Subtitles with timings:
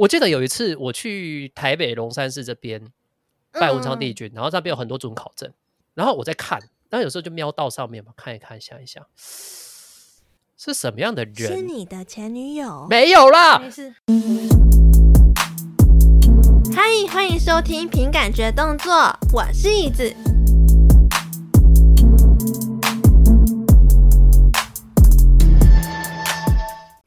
[0.00, 2.82] 我记得有一次我去台北龙山寺这边
[3.52, 5.52] 拜文昌帝君，嗯、然后那边有很多种考证，
[5.92, 9.04] 然后我在看，但有时候就瞄到上面嘛，看一看，想一想，
[10.56, 11.54] 是什么样的人？
[11.54, 12.86] 是你的前女友？
[12.88, 13.58] 没有啦。
[13.58, 13.94] 没事。
[16.74, 16.82] 嗨，
[17.12, 18.94] 欢迎收听凭感觉动作，
[19.34, 20.29] 我是椅子。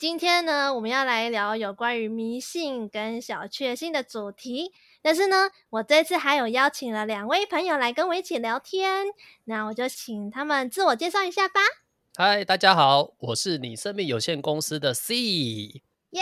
[0.04, 4.73] 今天呢，我们要来聊有关于迷信跟小确幸的主题。
[5.02, 9.05] 但是呢，我这次还有邀请了两位朋友来跟我一起聊天，
[9.46, 11.62] 那我就请他们自我介绍一下吧。
[12.18, 15.16] 嗨，大家好，我是你生命有限公司的 C，
[16.10, 16.22] 耶，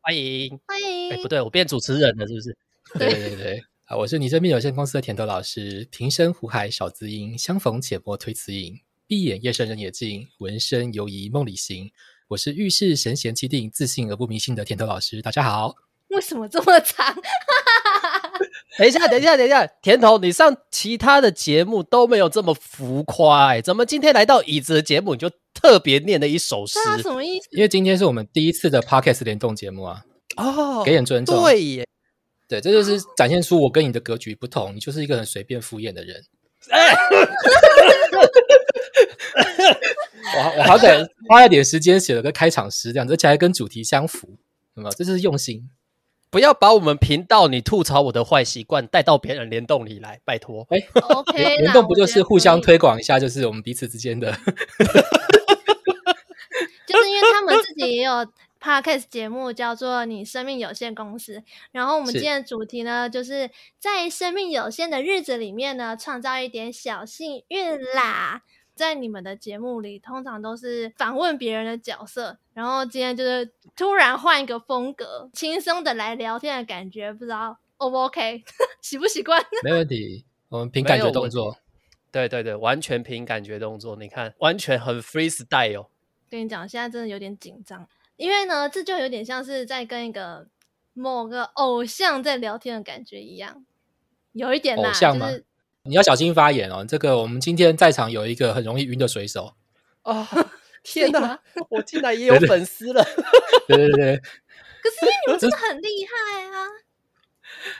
[0.00, 1.10] 欢迎，欢迎。
[1.10, 2.56] 哎，不对，我变主持人了，是不是？
[2.96, 11.90] 对对对，啊，我是你生命有限公司的甜头老师，平生湖海少滋阴，相逢且莫推辞隐，闭眼夜深人也静，闻声犹疑梦里行。
[12.30, 15.20] 我是遇事神闲气定、自信而不迷信的甜头老师。
[15.20, 15.74] 大家好。
[16.10, 17.12] 为什么这么长？
[18.78, 26.78] 等一下，等一下，等一下，甜头，你上其他的节目都没有这么浮夸，怎么今天来到椅子的节目你就特别念了一首诗？
[26.86, 27.48] 那什么意思？
[27.50, 30.04] 因为今天是我们第一次的 Podcast 联动节目啊。
[30.36, 31.42] 哦，给点尊重。
[31.42, 31.84] 对耶，
[32.46, 34.72] 对，这就是展现出我跟你的格局不同。
[34.72, 36.22] 你就是一个很随便敷衍的人。
[40.36, 44.38] 我我好歹花了点时间写了个开场诗，这样子而且还跟主题相符，
[44.74, 44.90] 有没有？
[44.94, 45.68] 这就是用心。
[46.30, 50.64] 不要把我们频道你吐槽我的坏习惯带到别人联动里来，拜托。
[50.70, 54.30] 哎，OK，联动不就是互相推广一下，就是我们彼此之间的。
[56.86, 58.24] 就是因为他们自己也有
[58.60, 61.38] Podcast 节目，叫做《你生命有限公司》，
[61.72, 68.42] 然后我们今天的主题呢，是就是在生命有限的日子里面呢，创造一点小幸运啦。
[68.74, 78.42] 在你们的节目里，通常都是访问别人的角色，然后今天就是突然换一个风格，轻松的来聊天的感觉，不知道 O 不 OK，
[78.80, 79.42] 习不习惯？
[79.62, 81.58] 没问题，我们凭感觉动作。
[82.10, 83.96] 对对对，完全凭感觉动作。
[83.96, 85.86] 你看，完全很 freestyle 哦。
[86.30, 87.86] 跟你讲，现在真的有点紧张，
[88.20, 90.46] 因为呢，这就有点像是在跟一个
[90.92, 93.64] 某个偶像在聊天的感觉一样，
[94.32, 95.30] 有一点啦，偶像吗？
[95.30, 95.44] 就是
[95.84, 96.84] 你要小心发言哦！
[96.86, 99.54] 这个我们今天在场有一个很容易晕的水手
[100.02, 100.26] 哦，
[100.84, 103.02] 天哪，我竟然也有粉丝了！
[103.66, 106.66] 对对对，可是因为你们真的很厉害啊！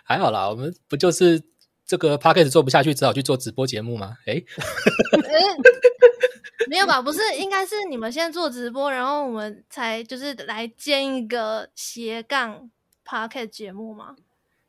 [0.05, 1.43] 还好啦，我们不就是
[1.85, 4.17] 这个 podcast 做不下去，只好去做直播节目吗？
[4.25, 4.43] 哎，
[6.69, 7.01] 没有吧？
[7.01, 12.71] 不是，应该是你们现在做直播，然后我们才就是来建一个斜杠
[13.05, 14.17] podcast 节目吗？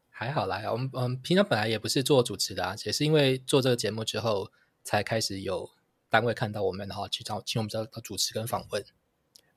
[0.09, 4.51] 还好啦，我们嗯，平常本来也不是做主持的啊，也是因为做这个节目之后，
[4.83, 5.69] 才开始有
[6.09, 8.85] 单位看到我们，然后去找请我们找到主持跟访问。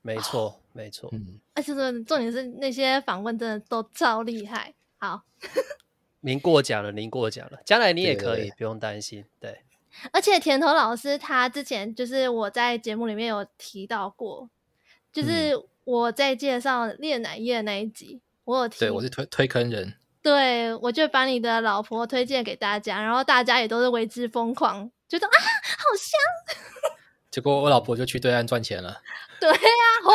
[0.01, 4.75] 没错，哦、没错，嗯，而且是重点是那些访问真的都超厉害。
[4.99, 5.23] 好，
[6.21, 9.25] 您过奖了，您过奖了，将来你也可以，对对对，不用担心。
[9.41, 9.61] 对，
[10.13, 14.49] 而且甜头老师他之前就是我在节目里面有提到过，
[15.13, 15.53] 就是
[15.85, 19.95] 我在介绍炼奶液那一集，我有提，对我是推推坑人。
[20.23, 26.19] 对，我就把你的老婆推荐给大家，然后大家也都是为之疯狂，觉得啊，好香。
[27.31, 29.03] 结果我老婆就去对岸赚钱了。
[29.39, 30.11] 对呀、啊，吼！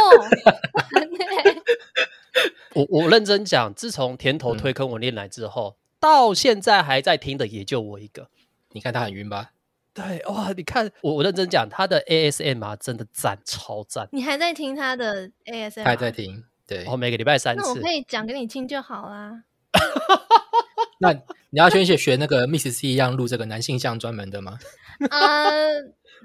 [2.73, 8.29] 我我认真讲，自从甜头推坑我炼奶之后，嗯、到现在还在听的也就我一个。
[8.71, 9.51] 你看他很晕吧？
[9.93, 14.07] 对，哇，你看我我认真讲，他的 ASM 啊真的赞，超赞。
[14.11, 15.83] 你还在听他的 ASMR？
[15.83, 16.85] 还在听，对。
[16.85, 17.61] 我、哦、每个礼拜三次。
[17.61, 19.43] 那我可以讲给你听就好啦。
[21.01, 24.59] 那你要先学学那个 Miss C 一样录这个男性向专门的吗？
[25.09, 25.69] 呃，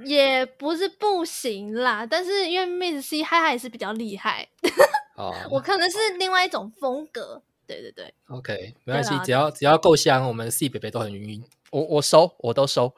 [0.04, 4.48] 也不是不行啦，但是因为 Miss C 他还是比较厉害。
[5.16, 7.42] 哦，我可能是另外一种风格。
[7.66, 11.42] 对对对，OK，没关系，只要只要够香，我们 C 北北都很晕。
[11.74, 12.84] 我我收，我都收。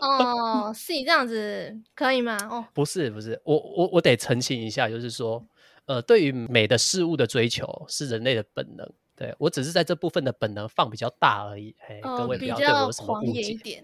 [0.00, 2.38] 哦， C 这样子可以吗？
[2.48, 5.44] 哦，不是不是，我我我得澄清一下，就是说。
[5.86, 11.74] 呃，对于美的事物的追求是人类的本能，对，我只是在这部分的本能放比较大而已。
[11.80, 13.42] 嘿，各位不要对我有什么误解。
[13.42, 13.82] 比较，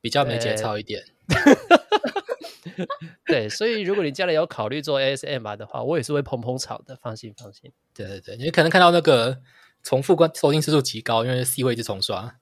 [0.00, 1.04] 比较没节操一点。
[3.24, 7.70] 对，所以如果你将来有考虑做 ASMR 的话，我也是会捧捧场的，放心放心。
[7.94, 9.40] 对对对，你可能看到那个
[9.88, 12.34] 重复观收听次数极高，因为 C 位一直重刷。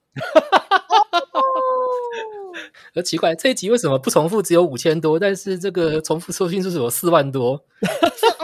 [2.93, 4.43] 而奇怪，这一集为什么不重复？
[4.43, 7.65] 只有五千多，但是这个重复收听数有四万多。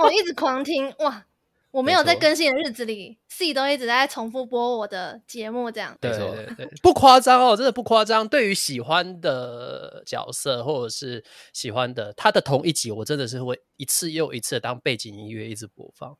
[0.00, 1.26] 我 一直狂听哇！
[1.72, 5.98] 我没有在更新的日子里，C 都一直在重复播我的节目，这样。
[6.00, 8.28] 对对对，不夸张哦，真的不夸张。
[8.28, 16.16] 对于喜欢的角色或者是喜欢的他的同一集，我真的是会一次又一次的当背景音乐一直播放。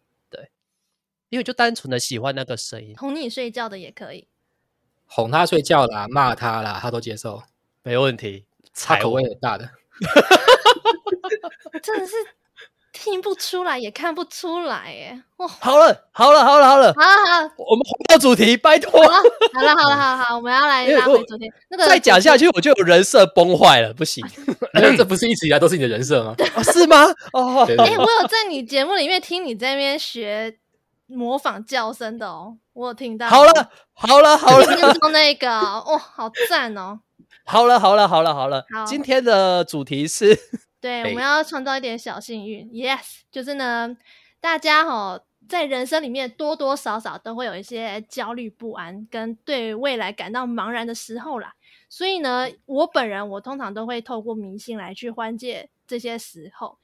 [1.33, 4.29] 对，因为就单纯的喜欢那个声音，哄你睡觉的也可以，
[5.07, 7.43] 哄他睡觉啦，骂他啦，他都接受，
[7.83, 8.45] 没问题。
[8.75, 9.71] 他口味很大的，
[11.83, 12.13] 真的是。
[12.95, 15.23] 听不出来，也看不出来，耶！
[15.39, 19.01] 哇，好了，好了，好了，好了，好了好，我们回到主题，拜托。
[19.01, 21.51] 好了，好了，好好，我们要来拉回主题。
[21.71, 24.23] 那个再讲下去，我就有人设崩坏了，不行。
[24.97, 26.37] 这不是一直以来都是你的人设吗？
[26.71, 27.07] 是吗？
[27.33, 30.55] 哦，哎，我有在你节目里面听你在那边学
[31.13, 33.29] 模仿叫声的哦，我有听到。
[33.29, 37.01] 好了，好了，好了，就做那个，哇， 好赞哦！
[37.45, 40.39] 好了，好了，好了，好了，今天的主题是。
[40.81, 42.67] 对，我们要创造一点小幸运。
[42.69, 43.97] Yes，就是呢，
[44.41, 51.55] 大家哈在人生里面多多少少都会有一些焦虑不安，跟对未来感到茫然的时候啦。
[51.89, 56.79] 所以呢，我本人我通常都会透过迷信来去缓解这些时候。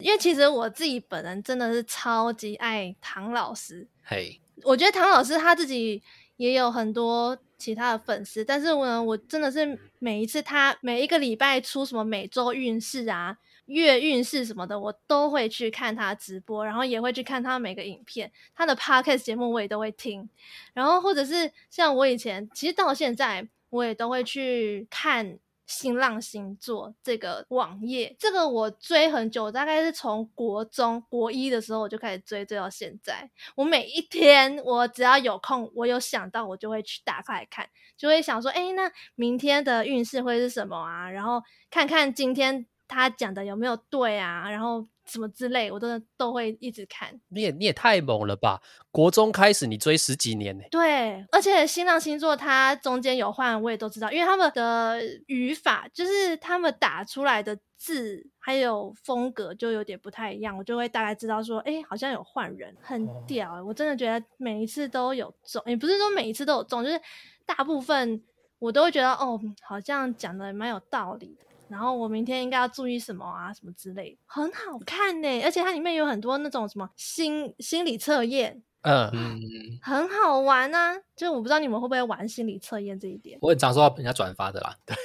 [0.00, 3.86] 因为其实我自己本人真的是超级爱唐老师。
[4.02, 6.02] 嘿，我觉得唐老师他自己
[6.36, 13.36] 也有很多其他的粉丝，但是呢，我真的是每一次他每一个礼拜出什么每周运势啊、
[13.66, 20.28] 月运势什么的，我都会去看他直播，然后也会去看他每个影片，他的 podcast 节目我也都会听，
[20.72, 25.38] 然后或者是像我以前，其实到现在我也都会去看。
[25.70, 33.30] 新浪星座这个网页，这个我追很久，大概是从国中国一的时候我就开始追，追到现在。
[33.54, 41.08] 我每一天，我只要有空，我有想到，我就会去打开来看，就会想说，哎，那明天的运势会是什么啊？
[41.08, 41.40] 然后
[41.70, 44.50] 看看今天他讲的有没有对啊？
[44.50, 44.86] 然后。
[45.06, 47.20] 什么之类，我都都会一直看。
[47.30, 48.62] 你也你也太猛了吧！
[48.92, 50.62] 国中开始你追十几年呢？
[50.70, 63.56] 对，而且新浪星座它中间有换，我也都知道，因为他们的语法就是他们打出来的字还有风格就有点不太一样，我就会大概知道说，哎，好像有换人，很屌。
[63.56, 67.00] 哦，我真的觉得每一次都有中，也不是说每一次都有中，就是
[67.44, 68.22] 大部分
[68.60, 71.46] 我都会觉得哦，好像讲的蛮有道理的。
[71.70, 73.54] 然后我明天应该要注意什么啊？
[73.54, 75.42] 什么之类的，很好看呢。
[75.44, 79.40] 而且它里面有很多那种什么心心理测验，嗯嗯，
[79.80, 80.96] 很好玩啊。
[81.14, 83.38] 就我不知道你们会不会玩心理测验这一点。
[83.40, 84.76] 我很常收到人家转发的啦。
[84.84, 84.96] 对，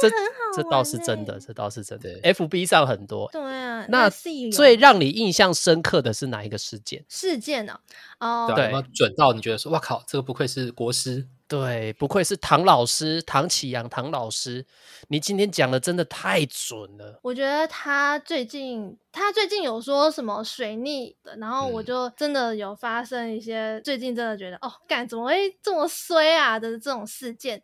[0.00, 2.18] 这很好，这倒是真的，这倒是真的。
[2.22, 3.28] FB 上很多。
[3.30, 4.08] 对啊，那
[4.52, 7.04] 最让你印象深刻的是哪一个事件？
[7.08, 7.78] 事件呢？
[8.20, 11.28] 哦，对，有没有准到你觉得说，哇靠，这个不愧是国师。
[11.46, 14.64] 对，不愧是唐老师，唐启阳，唐老师，
[15.08, 17.20] 你今天讲的真的太准了。
[17.22, 27.62] 我觉得他最近，他最近有说什么水逆的，然后我就真的有发生一些，嗯、最近真的觉得哦，干怎么会这么衰啊的这种事件，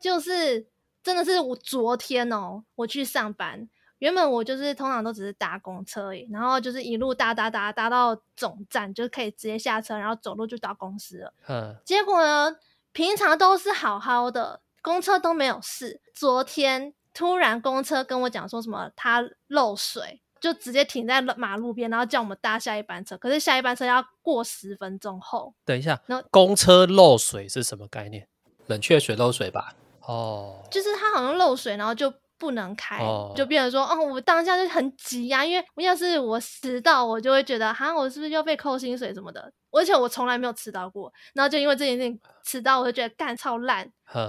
[0.00, 0.66] 就是
[1.04, 3.68] 真的是我昨天哦，我去上班，
[4.00, 11.32] 原本我就是通常都只是搭公车而已，然后就是一路搭搭搭搭到总站，就可以直接下车，然后走路就到公司了。
[11.48, 12.56] 嗯，结果呢？
[12.92, 16.00] 平常都是好好的，公车都没有事。
[16.14, 23.16] 昨天突然公车跟我讲说什么，它漏水，就直接停在马路边，然后叫我们搭下一班车。
[23.16, 25.54] 可是下一班车要过十分钟后。
[25.64, 28.28] 等一下，那公车漏水是什么概念？
[28.66, 29.74] 冷却水漏水吧？
[30.02, 32.12] 哦，就是它好像漏水，然后就。
[32.40, 33.36] 不能开，oh.
[33.36, 39.52] 就变成说，哦，我当下就很急呀、啊，因为要是我迟到，我就会觉得，哈，我是不是又被扣薪水什么的？
[39.70, 43.86] 而且我从来没有迟到过，然后就因为这件事情迟到，我就觉得干超烂。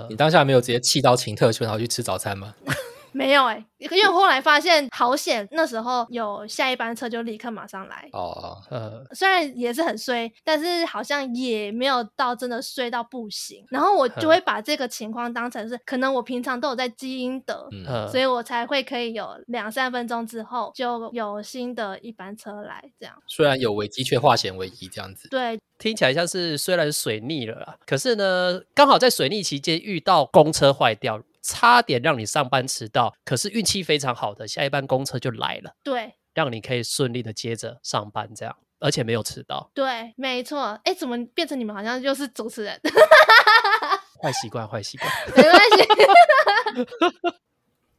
[0.09, 2.53] 你当下没有直接气到请特休，然后去吃早餐吗？
[3.11, 8.07] 没有哎、欸，因为后来发现好险，那时候有下一班车就立刻马上来。
[8.13, 13.65] 哦，呃，虽然也是很衰，但是好像也没有到真的衰到不行。
[13.69, 22.81] 然后我就会把这个情况当成是，可能我平常都有在积阴德，嗯、所以我才会可以有两三分钟之后就有新的一班车来。
[22.99, 25.27] 这样虽然有危机，却化险为夷，这样子。
[25.29, 31.21] 对，听起来像是虽然水逆了啦，可是呢，刚好在水逆期间遇到公车坏掉。
[31.41, 42.79] 差点让你上班迟到，可是运气非常好的，下一班公车就来了，对，让你可以顺利的接着上班，这样，而且没有迟到，对，没错，哎，怎么变成你们好像就是主持人？
[44.21, 46.87] 坏习惯，坏习惯，没关系。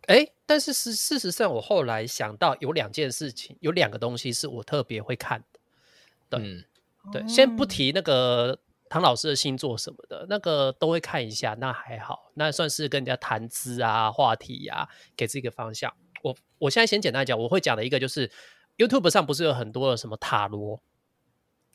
[0.07, 6.65] 哎，但是事事实上，我后来想到有两件事情，有两个东西是我特别会看的，对，嗯、
[7.13, 8.61] 对，先不提那个。
[8.93, 15.91] 唐老师的星座什么的，那个都会看一下，那还好，那算是跟人家谈资啊、话题呀、啊，给这个方向。
[16.21, 18.31] 我我现在先简单讲，我会讲的一个就是
[18.77, 20.79] ，YouTube 上不是有很多的什么塔罗，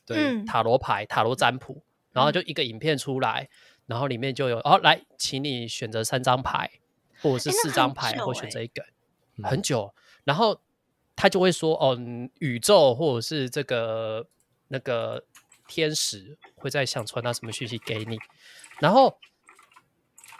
[0.05, 1.81] 对，嗯塔罗牌、塔罗占卜，
[2.11, 3.49] 然后就一个影片出来，
[3.87, 6.69] 然后里面就有哦，来，请你选择三张牌，
[7.23, 8.83] 或者是四张牌，欸、或选择一个，
[9.37, 9.91] 嗯、很久，
[10.23, 10.61] 然后
[11.15, 11.97] 他就会说哦，
[12.37, 14.27] 宇宙或者是这个
[14.67, 15.23] 那个
[15.67, 18.17] 天使会在想传达什么讯息给你，
[18.79, 19.19] 然后。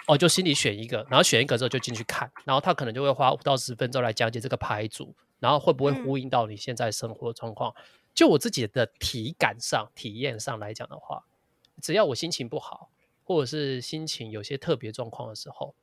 [0.10, 7.74] 哦，就心里选一个，然后选一个之后就进去看，然后他可能就会花五到十分钟来讲解这个牌组，然后会不会呼应到你现在生活状况？
[7.76, 11.26] 嗯、就我自己的体感上、体验上来讲的话，
[11.82, 12.90] 只要我心情不好，
[13.26, 15.76] 或者是心情有些特别状况的时候，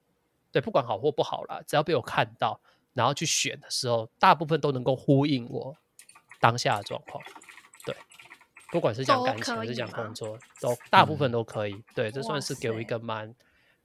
[0.51, 2.59] 对，不管好或不好啦，只要被我看到，
[2.95, 5.77] 然后去选的时候，大部分都能够呼应我
[6.41, 7.23] 当下的状况。
[8.75, 11.75] 对，不管是讲感情还是讲工作，都大部分都可以。
[11.75, 13.35] 嗯、对，这算是给我一个蛮。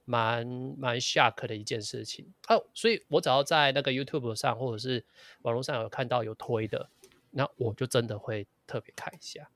[0.06, 0.44] 蛮
[0.76, 5.04] 蛮 shock 的一件事情哦，所以我只要在那个 YouTube 上或者是
[5.42, 6.88] 网络上有看到有推的，
[7.30, 9.48] 那我就真的会特别看一下，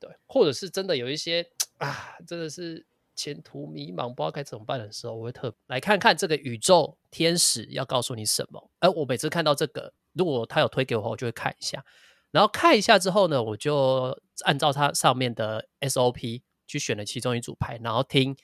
[0.00, 8.70] 对，或者是真的有一些啊，真的是前途迷茫，不知道该怎么办的时候，我会特别来看看这个宇宙天使要告诉你什么。
[8.80, 11.84] 而我每次看到这个，如果他有推给我，我就会看一下，
[12.34, 18.36] 然后看一下之后呢，我就按照它上面的 SOP 去选了其中一组牌，然后听。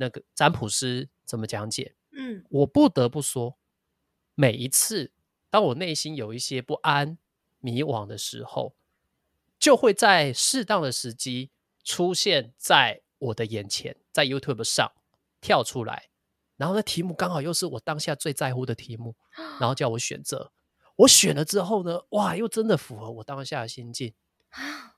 [0.00, 1.96] 那个占卜师怎么讲解？
[2.12, 3.58] 嗯，我不得不说，
[4.36, 5.10] 每一次
[5.50, 7.18] 当我内心有一些不安、
[7.58, 8.76] 迷惘的时候，
[9.58, 11.50] 就会在适当的时机
[11.82, 14.92] 出现在我的眼前，在 YouTube 上
[15.40, 16.10] 跳出来，
[16.56, 19.16] 然后那题目刚好又是我当下最在乎的题目，
[19.58, 20.52] 然后叫我选择。
[20.98, 24.14] 我选了之后呢，哇，又真的符合我当下的心境，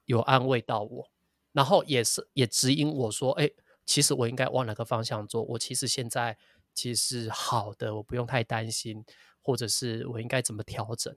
[0.04, 1.10] 有安慰到我，
[1.52, 3.50] 然后也是也指引我说，哎。
[3.86, 5.42] 其实我应该往哪个方向做？
[5.42, 6.38] 我其实现在
[6.72, 9.04] 其实好的，我不用太担心，
[9.42, 11.16] 或者是我应该怎么调整？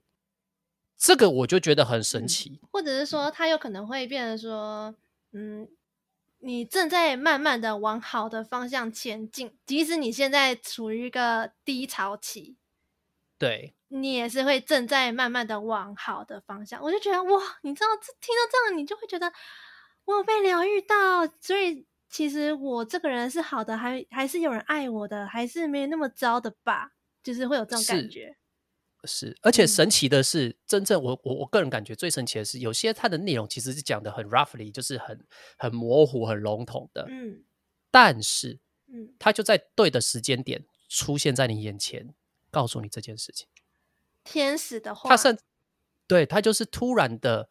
[0.98, 2.58] 这个我就觉得很神奇。
[2.60, 4.96] 嗯，或者是说，它有可能会变成说，
[5.30, 5.68] 嗯，
[6.40, 12.56] 你正在慢慢的往好的方向前进，即使你现在处于一个低潮期，
[13.44, 16.82] 对，你也是会正在慢慢的往好的方向。
[16.82, 19.32] 我就觉得哇，你知道，听到这样，你就会觉得
[20.04, 21.86] 我有被疗愈到，所以。
[22.10, 26.92] 其实我这个人是好的，还还是有人爱我的，还是没有那么糟的吧？
[27.24, 28.36] 就是会有这种感觉。
[29.02, 35.26] 是，是，而且神奇的是，嗯、真正我我我个人感觉最神奇的是，有些它的内容其实是讲的很 roughly，就是很
[35.58, 37.04] 很模糊、很笼统的。
[37.10, 37.42] 嗯。
[37.90, 42.14] 但是，嗯，它就在对的时间点出现在你眼前，
[42.54, 43.48] 告诉你这件事情。
[44.22, 45.36] 天使的话，他甚
[46.06, 47.48] 对他就是突然的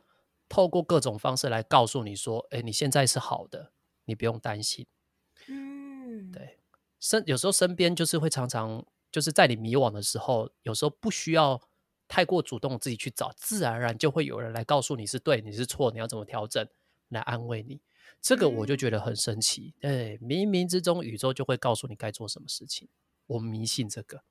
[0.48, 3.72] 透过各种方式来告诉你说：“哎，你现在是好的。”
[4.06, 4.86] 你不用担心，
[5.48, 6.60] 嗯，对，
[7.00, 11.62] 身有时候身边就是会常常就是在你迷惘的时候，有时候不需要
[12.06, 16.68] 太过主动自己去找，自然而然就会有人来告诉你是对，你是错，你要怎么调整，
[17.08, 17.80] 来安慰你。
[18.20, 22.90] 这个我就觉得很神奇，哎、嗯，冥冥之中宇宙就会告诉你该做什么事情。
[23.28, 24.26] 我迷信这个，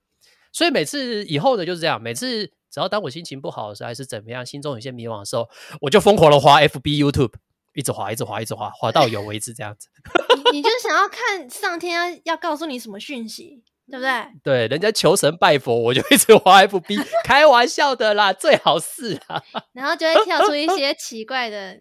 [0.52, 5.48] 所以每次以后的就是这样，每次只要当我心情不好的时候，还是怎么样，心中有些迷惘的时候，
[5.80, 7.32] 我就疯狂的滑 FB、YouTube。
[7.74, 9.88] 一直滑，一直滑，一直滑，滑到有为止，这样子。
[10.52, 14.26] 你你就想要看上天要要告诉你什么讯息，对不对？
[14.44, 19.42] 对，人家求神拜佛，我就一直滑 FB， 开玩笑的啦，最好是啊。
[19.72, 21.80] 然后就会跳出一些 奇怪的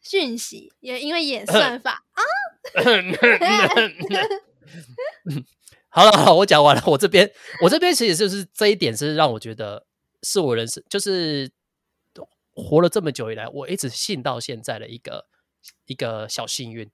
[0.00, 2.22] 讯息，也因为演算法啊。
[5.96, 6.82] 好了，好，我讲完了。
[6.86, 7.28] 我这边，
[7.64, 9.86] 我这边其实就是这一点，是让我觉得
[10.22, 11.50] 是我人生就是。
[12.58, 15.26] 活了这么久以来，我一直信到现在的一个
[15.84, 16.90] 一个小幸运，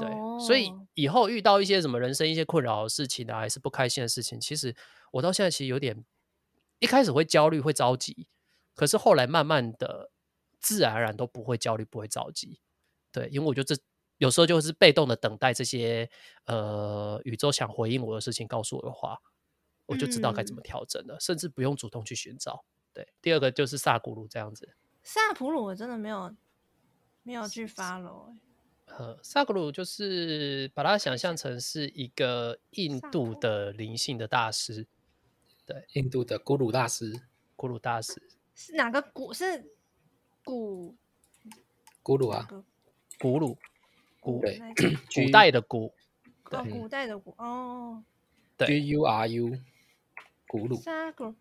[0.00, 0.40] 对，oh.
[0.44, 4.74] 所以以后遇到一些什么人生一些困扰的事情啊，还是不开心的事情，其实
[5.12, 6.04] 我到现在其实有点
[6.80, 8.26] 一开始会焦虑会着急，
[8.74, 10.10] 可是后来慢慢的
[10.58, 12.58] 自然而然都不会焦虑不会着急，
[13.12, 13.80] 对，因为我觉得这
[14.18, 16.08] 有时候就是被动的等待这些
[16.44, 19.18] 呃宇宙想回应我的事情告诉我的话，
[19.86, 22.64] 我就知道该怎么调整了，嗯、甚至不用主动去寻找。
[22.92, 24.74] 对，第二个就是萨古鲁这样子。
[25.02, 26.36] 萨普鲁我真的没有
[27.22, 28.36] 没有去 follow，
[28.86, 34.86] 呃，萨古鲁就是把它想象成是一个印度的灵性的大师，
[35.64, 37.22] 对，印度的古鲁大师，
[37.54, 38.20] 古鲁大师。
[38.54, 39.32] 是哪个古？
[39.32, 39.72] 是
[40.44, 40.96] 古
[42.02, 42.48] 古鲁啊，
[43.18, 43.56] 古鲁
[44.28, 44.60] 古对，
[45.14, 45.94] 古代的古，
[46.50, 48.04] 哦，古代的古哦，
[48.58, 49.58] 对，G U R U
[50.46, 51.34] 古鲁，沙古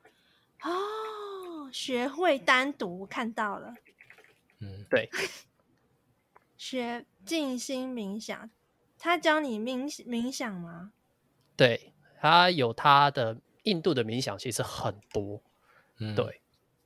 [0.62, 1.70] 哦。
[1.70, 3.76] 学会单独看到了，
[4.60, 5.10] 嗯，对。
[6.58, 8.50] 学静心冥想，
[8.98, 10.94] 他教你冥冥想吗？
[11.58, 11.92] 对，
[12.22, 15.42] 他有他的印度的冥想，其实很多，
[16.00, 16.42] 嗯，对。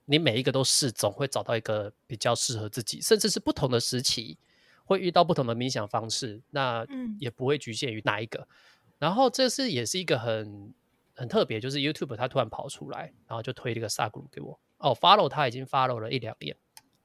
[0.05, 4.39] 你每一个都试，总会找到一个比较适合自己，甚至是不同的时期
[4.85, 6.85] 会遇到不同的冥想方式，那
[7.19, 8.39] 也不会局限于哪一个。
[8.39, 8.47] 嗯、
[8.99, 10.73] 然后这是也是一个很
[11.15, 14.59] 很特别，就是 YouTube 它突然跑出来，然后就推了一个萨古鲁给我。
[14.77, 16.55] 哦，follow 他已经 follow 了一两年，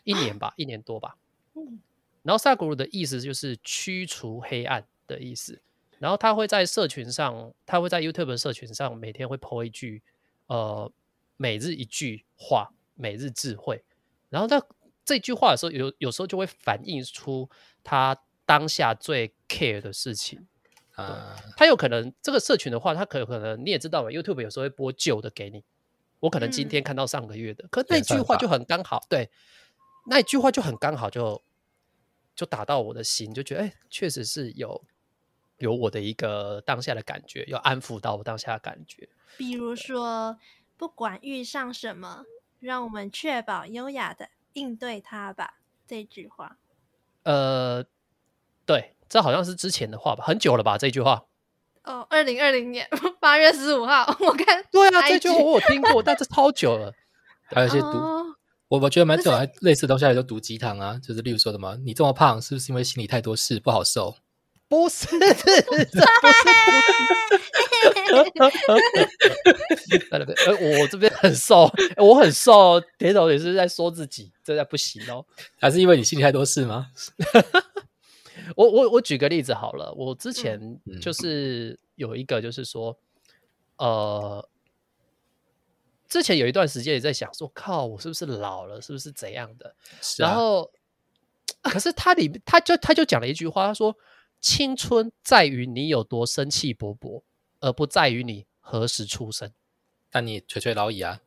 [0.05, 1.17] 一年吧，一年多吧。
[1.55, 1.81] 嗯。
[2.23, 5.61] 然后萨古鲁的意思就是驱除黑暗的意思。
[5.99, 10.03] 然后他会在社群上，他会在 YouTube 的社群上每天会 po 一句，
[10.47, 10.93] 呃，
[11.37, 13.85] 每日一句话，每日智慧。
[14.29, 14.61] 然后在
[15.07, 17.49] 这句话的时候，有有时候就会反映出
[17.83, 20.47] 他当下最 care 的事情
[20.97, 21.35] 啊。
[21.57, 25.65] 他有可能这个社群的话，他可可能你也知道嘛，YouTube 有时候会播旧的给你。
[26.19, 29.31] 我可能今天看到上个月的，嗯、可那句话就很刚好，对，
[30.09, 31.43] 那一句话就很刚好就
[32.35, 34.85] 就打到我的心，就觉得哎，确实是有。
[35.59, 39.09] 有我的一个当下的感觉，要安抚到我当下的感觉。
[39.39, 40.39] 比如说，
[40.77, 42.27] 不管遇上什么，
[42.61, 45.55] 让我们确保优雅的应对它吧。
[45.87, 46.57] 这句话，
[47.23, 47.85] 呃，
[48.65, 50.77] 对，这好像是之前的话吧，很久了吧？
[50.77, 51.25] 这句话。
[51.85, 52.89] 哦，二零二零年
[53.21, 54.65] 八月十五号，我看。
[54.73, 56.93] 对啊，这句话我有听过，但是超久了。
[57.47, 58.27] 还有一些毒，哦、
[58.67, 64.17] 我我觉得蛮久，还类似东西来就毒鸡汤啊，就是例如说什么，你这么胖，是不是因为心里太多事不好受？
[64.69, 65.25] 不是，不是，
[70.47, 75.25] 呃，我这边很瘦， 我很瘦，铁头也是在说自己，这在不行哦。
[75.61, 76.89] 还是因为你心里太多事吗？
[78.57, 80.61] 我我我举个例子好了，我之前
[81.01, 82.99] 就是有一个，就是说，
[83.77, 84.49] 嗯、呃，
[86.09, 89.77] 之前有一段时间也在想说，靠，我是不是老了，是不是怎样的？
[90.03, 90.69] 是啊、然后，
[91.63, 93.97] 可是他里他就他就讲了一句话，他说。
[94.41, 97.23] 青春在于你有多生气勃勃，
[97.61, 99.53] 而不在于你何时出生。
[100.11, 101.21] 但你垂垂老矣啊！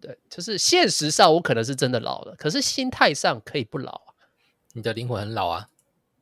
[0.00, 4.14] 对，就是现实上我可能是真的老了，可是心态上可以不老啊。
[4.72, 5.68] 你的灵魂很老啊！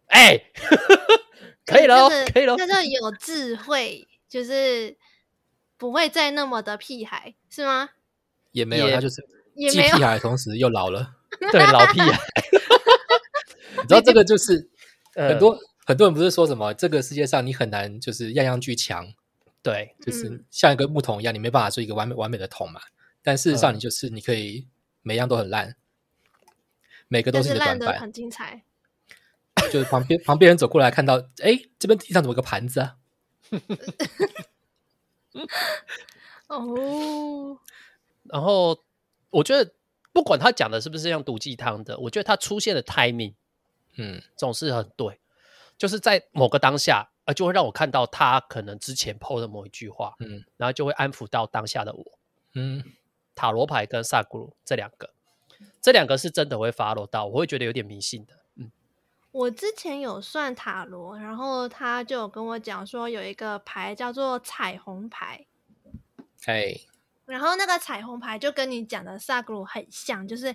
[0.06, 0.52] 哎、 欸，
[1.66, 2.56] 可以了，可以了。
[2.56, 4.96] 叫做有智慧，就是
[5.76, 7.90] 不会再那么的屁孩，是吗？
[8.52, 9.26] 也没有，他就是
[9.56, 11.16] 既屁孩，同时又老了。
[11.50, 12.20] 对，老屁孩。
[13.82, 14.70] 你知道这个就是
[15.16, 15.58] 很多。
[15.84, 19.12] 很多人不是说什么这个世界上你很难就是样样俱强，
[19.62, 22.80] 对，就是像一个木桶一样，你没办法做一个完美完美的桶嘛。
[23.22, 24.66] 但事实上，你就是你可以
[25.02, 25.76] 每样都很烂，
[27.08, 28.64] 每个都是你的短板，很精彩。
[29.72, 32.96] 就是旁边旁边人走过来看到，哎，这边地上怎么有个盘子啊？
[36.48, 37.58] 哦，
[38.24, 38.78] 然后
[39.30, 39.72] 我觉得
[40.12, 43.32] 不管他讲的是不是像毒鸡汤的，我觉得他出现的 timing，
[43.96, 45.18] 嗯，总是很对。
[45.76, 52.18] 就是在某个当下，呃，就会让我看到他可能之前 PO 的某一句话，嗯，然后就会安抚到当下的我，
[52.54, 52.84] 嗯，
[53.34, 55.10] 塔罗牌跟萨古鲁这两个，
[55.82, 58.70] 这两个是真的会 follow 到，我会觉得有点迷信的，嗯，
[59.32, 65.46] 我之前有算塔罗，然后他就跟我讲说有一个牌叫做彩虹牌，
[66.46, 66.80] 哎，
[67.26, 70.54] 然后那个彩虹牌就跟你讲的萨古鲁很像，就是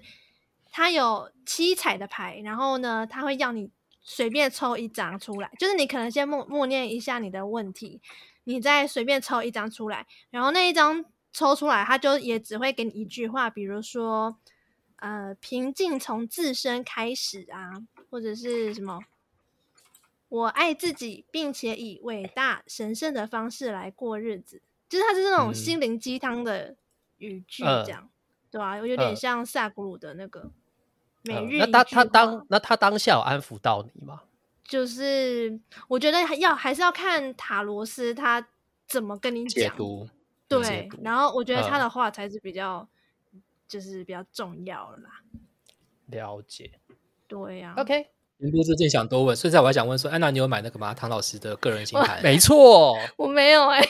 [0.71, 3.69] 它有七彩的牌，然后呢，他会要你。
[4.01, 8.01] 随便抽一张出来，就是你可能先默默念一下你的问题，
[8.45, 14.38] 你再随便抽一张出来，然后那一张抽出来，他就也只会给你一句话，比如说，
[14.95, 18.99] 呃，平静从自身开始啊，或者是什么，
[20.29, 26.75] 我爱自己，并且以伟大神圣的方式来过日子，就是它是那种心灵鸡汤的
[27.17, 28.09] 语句，这样，嗯、
[28.49, 28.77] 对吧、啊？
[28.77, 30.49] 有点像萨古鲁的那个。
[31.23, 34.21] 每日、嗯、那他他当那他当下有安抚到你吗？
[34.63, 38.47] 就是我觉得要还是要看塔罗斯他
[38.88, 40.08] 怎么跟你讲，解读
[40.47, 42.88] 对，解读然后我觉得他的话才是比较、
[43.34, 45.10] 嗯、就是比较重要啦。
[46.08, 46.71] 了解，
[47.27, 47.82] 对呀、啊。
[47.82, 50.93] OK，您不是正想多问，所以在我还想问说，安娜，你有买那个吗？
[50.93, 52.21] 唐老师的个人星盘？
[52.23, 53.89] 没错， 我没有哎、 欸，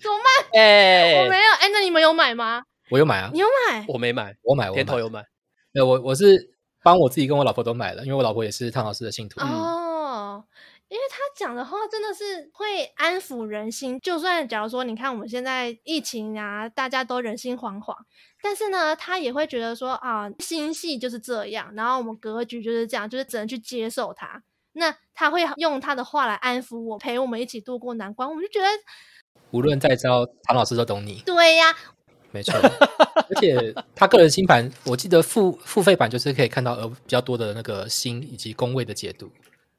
[0.00, 0.60] 怎么办？
[0.60, 2.64] 哎、欸，我没有哎、欸，那你们有买吗？
[2.90, 3.84] 我有买啊，你有买？
[3.88, 5.26] 我没买，我买，我点头有买。
[5.74, 9.40] 对，我我是帮我自己跟我老婆都买了，因为我老婆也是汤老师的信徒。
[9.40, 10.44] 哦，
[10.86, 13.98] 因为他讲的话真的是会安抚人心。
[13.98, 17.92] 就算假如说你看我们现在疫情啊，大家都人心惶惶，
[18.40, 24.44] 但是呢，他也会觉得说啊，心系就是这样，然后我们格局就是这样，就是只能去接受它。
[24.74, 28.28] 那他会用他的话来安抚我，陪我们一起度过难关。
[28.28, 28.68] 我就觉得，
[29.50, 31.20] 无论再糟，唐老师都懂你。
[31.26, 31.74] 对呀。
[32.34, 39.30] 没错，而且他个人星盘，我记得付付费版就是可以看到呃比较多的那个星以及宫位的解读，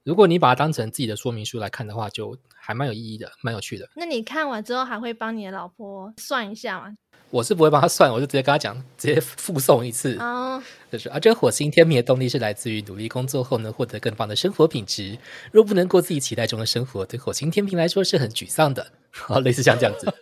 [0.06, 3.90] 如果你把它当成自己的说明书来看的话，就还蛮有意义的，蛮有趣的。
[3.98, 6.96] 那你看完之后还会帮你的老婆算一下吗？
[7.30, 10.16] 我是不会帮他算，我就直接跟他讲，直接附送一次。
[10.20, 15.18] 哦，就是啊，这个火星天秤的动力是来自于努力工作后能获得更棒的生活品质。
[15.52, 18.88] 若不能过自己期待中的生活，对火星天平来说是很沮丧的。
[19.16, 20.14] 好，类似像这样子。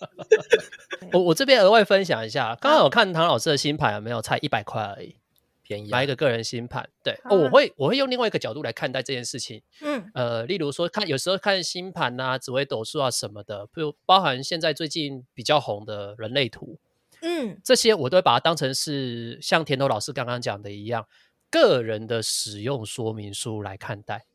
[1.12, 4.20] 我我这边额外分享一下，刚刚有看唐老师的新盘，有没有？
[4.22, 5.16] 才一百块而已。
[5.62, 16.78] 便宜、啊，买一个个人新盘，对、我会我会用另外一个角度来看待这件事情，嗯，呃，例如说看有时候看新盘啊、紫微斗数啊什么的，比如包含现在最近比较红的人类图，
[17.22, 21.08] 嗯，这些我都会把它当成是像田头老师刚刚讲的一样，
[21.50, 24.26] 个人的使用说明书来看待，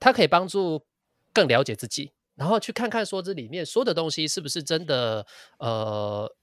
[0.00, 0.84] 它可以帮助
[1.32, 2.10] 更了解自己，
[2.40, 5.26] 然后去看看说这里面说的东西是不是真的，
[5.58, 6.34] 呃，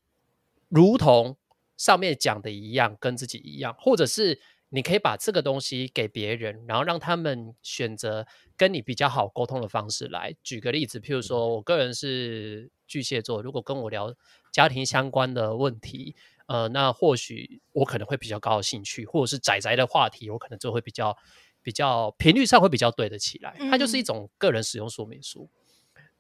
[0.70, 1.36] 如同。
[1.78, 8.26] 上面讲的一样，跟自己一样，或者是你可以把这个东西给别人，然后让他们选择
[8.58, 10.36] 跟你比较好沟通的方式来。
[10.42, 14.12] 举个例子，譬如说我个人是巨蟹座，如果跟我聊
[14.52, 16.16] 家庭相关的问题，
[16.48, 21.16] 呃，那或许我可能会比较高的兴趣，或者是仔仔的话题，我可能就会比较
[21.62, 23.56] 比较频率上会比较对得起来。
[23.70, 25.48] 它就是一种个人使用说明书。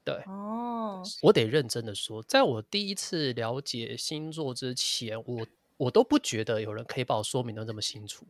[0.07, 8.25] 对哦，我得认真的说，在我第一次了解星座之前，我我都不觉得有人可以把我说明的这么清楚。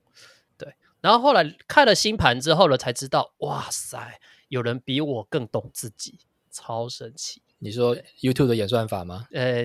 [0.57, 6.17] 对，然后后来看了星盘之后呢，才知道，哇塞，有人比我更懂自己，
[6.49, 7.43] 超神奇。
[7.59, 9.27] 你说 YouTube 的演算法吗？
[9.31, 9.63] 呃，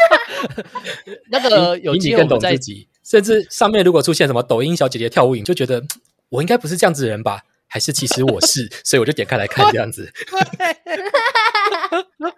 [1.28, 5.84] 那个有机会更懂自己，甚至上面如果出现什么抖音小姐姐跳舞影，就觉得
[6.30, 7.42] 我应该不是这样子的人吧。
[7.72, 10.12] 还是其实我是，所以我就点开来看这样子。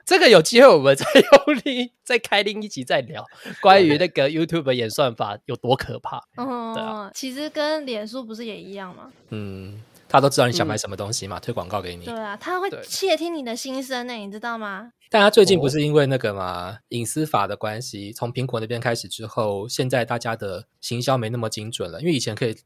[0.07, 1.23] 这个有机会我们再用
[1.65, 3.25] 另再开另一集再聊
[3.61, 6.19] 关于那个 YouTube 演算法有多可怕。
[6.37, 9.11] 哦，对啊，其实跟脸书不是也一样吗？
[9.31, 12.05] 嗯，他都知道你想买什么东西嘛，嗯、推广告给你。
[12.05, 14.93] 对啊，他会窃听你的心声呢，你知道吗？
[15.11, 22.57] 但他最近不是因为那个嘛隐私法的关系，从苹果那边开始之后，现在大家的行销没那么精准了，因为以前可以。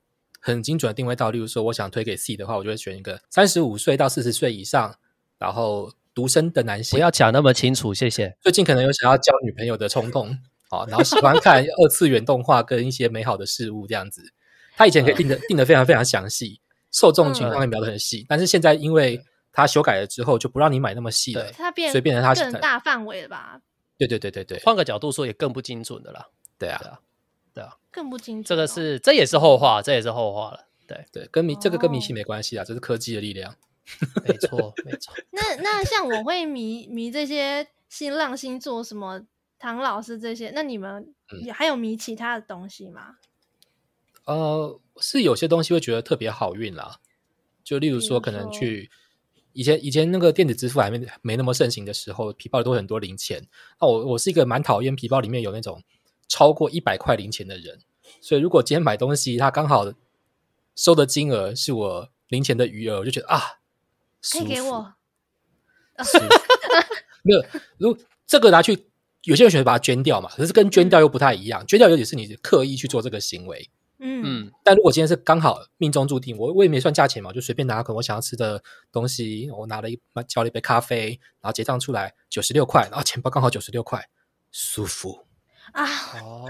[0.52, 4.94] 很精准的定位到，例如说，我想推给 C 的话，我就会选一个三十五岁到四十岁以上，
[5.38, 6.96] 然后独身的男性。
[6.96, 8.36] 不要讲那么清楚，谢谢。
[8.40, 10.36] 最近可能有想要交女朋友的冲动，
[10.70, 14.22] 好，然后喜欢看二次元动画跟一些美好的事物这样子。
[14.76, 19.20] 他以前可以定的定的非常非常详细，受众情况也描的很细，但是现在因为
[19.52, 23.60] 他修改了之后，就不让你买那么细了，它变所以变成他更大范围了吧？
[23.96, 26.26] 对对对对对，换个角度说，也更不精准的啦。
[26.56, 26.78] 对啊。
[26.80, 27.00] 对啊，
[27.90, 28.48] 更不精准、哦。
[28.48, 30.66] 这个是，这也是后话，这也是后话了。
[30.86, 33.54] 对对，跟迷这个跟迷信没关系啊，这是科技的力量。
[34.26, 35.14] 没错，没错。
[35.30, 39.22] 那那像我会迷迷这些新浪星座什么
[39.58, 43.16] 唐老师这些，那你们也还有迷其他的东西吗？
[44.24, 47.00] 嗯、呃，是有些东西会觉得特别好运啦，
[47.64, 48.90] 就例如说，可能去
[49.52, 53.46] 以前以前那个电子支付还没没那么盛行的时候，皮包里都会很多零钱。
[53.80, 55.82] 那我我是一个蛮讨厌皮包里面有那种。
[56.28, 57.80] 超过一百块零钱的人，
[58.20, 59.92] 所以如果今天买东西，他刚好
[60.76, 63.60] 收的金额是我零钱的余额，我就觉得啊，
[64.30, 64.94] 可以给我。
[67.22, 67.44] 没有，
[67.78, 68.90] 如果这个拿去，
[69.24, 71.62] 有些人选择把它捐掉嘛，可是跟捐掉又不太一样。
[71.62, 74.52] 嗯、捐掉尤其是你刻意去做这个行为，嗯嗯。
[74.62, 78.62] 但如果今天是刚好命中注定，我我也没算价钱嘛，就随便拿可能我想要吃的
[78.92, 84.08] 东西，我拿了一叫了一杯咖啡，然后结账出来九十六块，然后钱包刚好九十六块，
[84.52, 85.27] 舒服。
[85.72, 85.84] 啊，
[86.22, 86.48] 哦，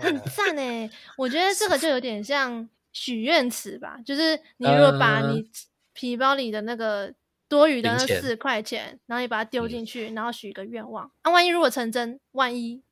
[0.00, 0.90] 很赞诶！
[1.16, 5.48] 我觉得这个就有点像许愿池吧，就是 你如果把你
[5.92, 7.12] 皮包里的那个
[7.48, 12.82] 多余的那四块钱，然后你把它丢进去，然后许一个愿望，啊，万一如果成真，万一，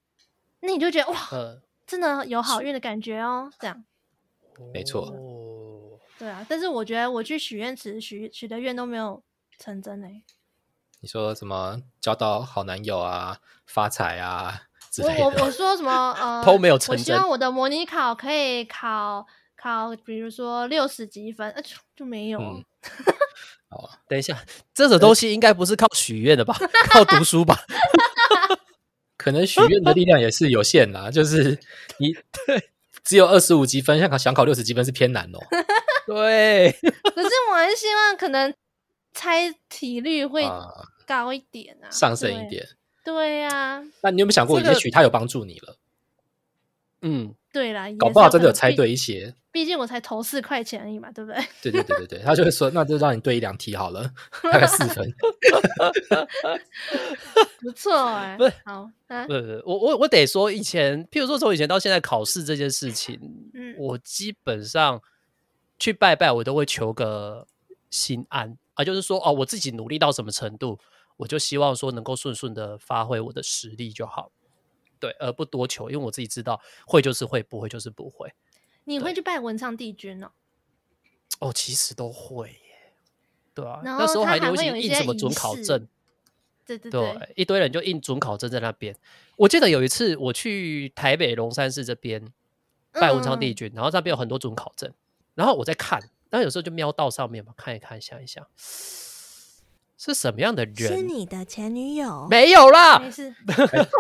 [0.61, 1.19] 那你就觉得哇，
[1.87, 3.85] 真的有好运的感觉哦，这样，
[4.73, 5.13] 没错，
[6.19, 9.23] 对啊，但是我觉得我去许愿池许许的愿都没有
[9.59, 10.23] 成真诶。
[11.01, 14.63] 你说什么交到好男友啊，发财啊？
[15.03, 16.99] 我我我说什么呃都没有成真。
[16.99, 19.27] 我希望我的模拟考可以考
[19.57, 22.39] 考，比如说六十几分，呃就就没有。
[22.39, 22.65] 嗯、
[23.71, 26.55] 好，等一下，这种东西应该不是靠许愿的吧？
[26.91, 27.57] 靠读书吧？
[29.17, 31.59] 可能许愿的力量也是有限啦，就是
[31.99, 32.13] 你
[32.47, 32.71] 对
[33.03, 35.39] 只有二十五级分，想考想考六十级分是偏难哦。
[36.07, 38.53] 对，可是我还是希望可能
[39.15, 40.45] 猜题率会
[41.07, 42.67] 高一点啊，上升一点。
[43.05, 45.77] 对呀、啊，那你有没有想过，也许他有帮助你了？
[47.01, 49.35] 这个、嗯，对啦，搞不好真的有猜对一些。
[49.53, 51.41] 毕竟我才投四块钱而已嘛，对不对？
[51.63, 54.11] 对对对对对，他就会说，那就让你对一两题好了，
[54.43, 55.09] 大概四分。
[57.61, 63.21] 不错哎、欸，不是好，不是我我我得说，以前譬如说从以前到现在考试这件事情，
[63.53, 65.01] 嗯，我基本上
[65.79, 67.47] 去拜拜，我都会求个
[67.91, 70.81] 心安啊，就是说哦，我自己努力到什么程度，
[71.17, 74.33] 我就希望说能够顺顺的发挥我的实力就好，
[74.99, 78.33] 对，而不多求，因为我自己知道会就是会，不会就是不会。
[78.85, 80.31] 你会去拜文昌帝君哦？
[81.41, 82.93] 哦，其实都会耶，
[83.55, 85.89] 对啊，那时候还流行印什么准考证。
[86.67, 88.97] 对对对，一堆人就印准考证在那边。
[89.37, 92.33] 我记得有一次我去台北龙山寺这边
[92.91, 94.91] 拜文昌帝君，嗯、然后那边有很多准考证，
[95.35, 96.01] 然后我在看，
[96.31, 98.47] 然后有时候就瞄到上面嘛，看一看，想一想，
[100.05, 100.77] 是什么样的人？
[100.77, 102.27] 是你的前女友？
[102.29, 103.35] 没有啦，没事，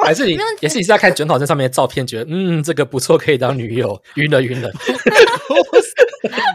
[0.04, 4.70] 还是你也是你是在看准考证上面的照片，觉得嗯这个不错，可以当女友， 晕了晕了。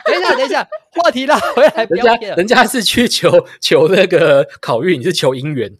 [0.05, 5.77] 等一下等一下，话题拉回来，不人家人家是去求求那个考运，你是求姻缘。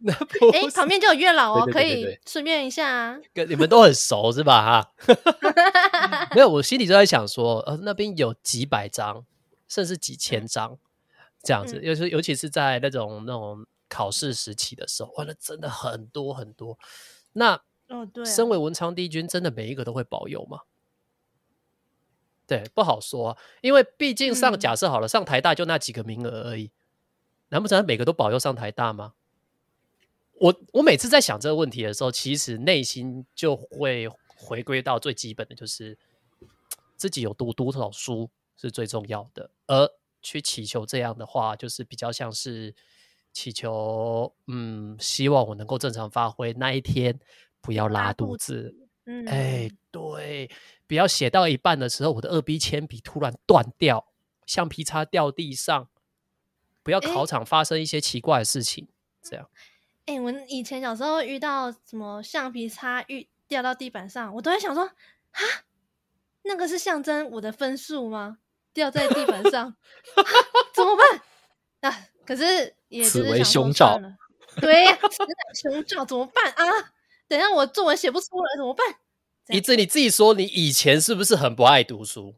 [0.00, 3.16] 那 不哎，旁边就有月老哦，可以对对对对对顺便一下啊。
[3.34, 4.62] 跟你们都很熟是吧？
[4.62, 5.14] 哈，
[6.34, 9.24] 没有，我心里就在想说，呃，那边有几百张，
[9.68, 10.76] 甚至几千张
[11.48, 16.78] 这样子，嗯尤其尤其是在那种那种考试时期的时候，哇，那真的很多很多。
[17.32, 17.54] 那
[17.88, 20.60] 哦，对啊，身为文昌帝君，真的每一个都会保佑吗？
[22.46, 26.70] 对，不好说啊，因为毕竟上嗯假设好了，上台大就那几个名额而已，
[27.48, 29.14] 难不成每个都保佑上台大吗？
[30.34, 35.96] 我我每次在想这个问题的时候，其实内心就会回归到最基本的，就是
[36.94, 39.90] 自己有读多少书是最重要的，而
[40.22, 42.74] 去祈求这样的话，就是比较像是
[43.32, 47.18] 祈求，嗯，希望我能够正常发挥，那一天
[47.60, 48.74] 不要拉肚子。
[49.04, 50.50] 嗯，哎，对，
[50.86, 54.12] 不要写到一半的时候，我的二 B 铅笔突然断掉，
[54.44, 55.88] 橡皮擦掉地上，
[56.82, 58.88] 不要考场发生一些奇怪的事情，
[59.22, 59.48] 这样。
[60.04, 65.40] 哎，我以前小时候遇到什么橡皮擦遇掉到地板上，我都会想说，啊，
[66.42, 68.38] 那个是象征我的分数吗？
[68.78, 69.74] 掉在地板上，
[70.72, 71.90] 怎么办？
[71.92, 74.16] 啊，可是也就是此为想说凶兆算了，
[74.60, 76.64] 对呀，此乃凶兆，怎么办啊？
[77.28, 78.86] 等一下我作文写不出来怎么办？
[79.44, 82.36] 这样一直你自己说，你以前是不是很不爱读书？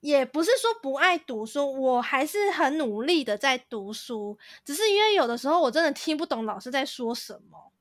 [0.00, 7.72] 也不是说不爱读书，我还是很努力的在读书，只是因为有的时候我真的听不懂老师在说什么，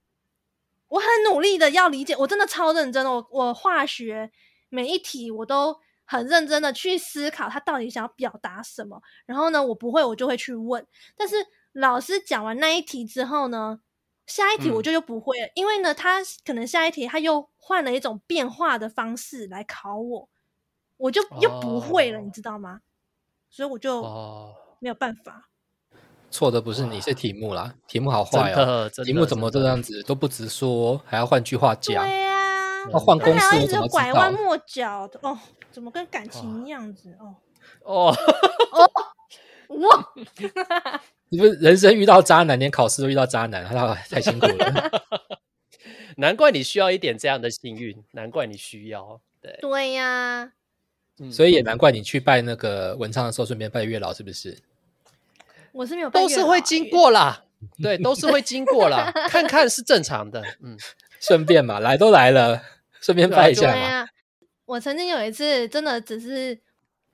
[0.87, 4.31] 我很努力的要理解，我真的超认真的，我我化学
[4.69, 10.83] 每一题我都很认真的去思考他到底想要表达什么，然后呢，我不会我就会去问，
[11.15, 11.35] 但是
[11.73, 13.81] 老师讲完那一题之后呢，
[14.25, 20.29] 下一题我就又不会了，嗯、因为呢，他可能下一题他又换了一种变化的方式来考我。
[20.97, 22.81] 我就又不会了，哦、你知道吗？
[23.51, 24.01] 所以我就
[24.79, 25.47] 没有办法。
[26.31, 27.75] 错的不是你，是题目啦。
[27.87, 32.03] 题目好坏哦，题目怎么这样子都不直说，还要换句话讲。
[32.87, 35.37] 对呀，要换公式，我怎么拐弯抹角的哦？
[35.71, 37.35] 怎么跟感情一样子哦？
[37.83, 38.15] 哦
[38.71, 40.09] 哦，哇！
[41.29, 44.91] 你不是人生遇到渣男，连考试都遇到渣男，他太辛苦了。
[46.17, 49.19] 难怪你需要一点这样的幸运，难怪你需要。
[49.41, 50.53] 对对呀。
[51.31, 54.57] 所以也难怪你去拜那个文昌的时候，顺便拜月老，是不是？
[55.71, 57.43] 我是没有拜，都是会经过啦，
[57.81, 60.77] 对，都是会经过啦，看看是正常的，嗯，
[61.19, 62.61] 顺便嘛，来都来了，
[63.01, 63.73] 顺便拜一下嘛。
[63.73, 64.07] 对啊，
[64.65, 66.59] 我曾经有一次真的只是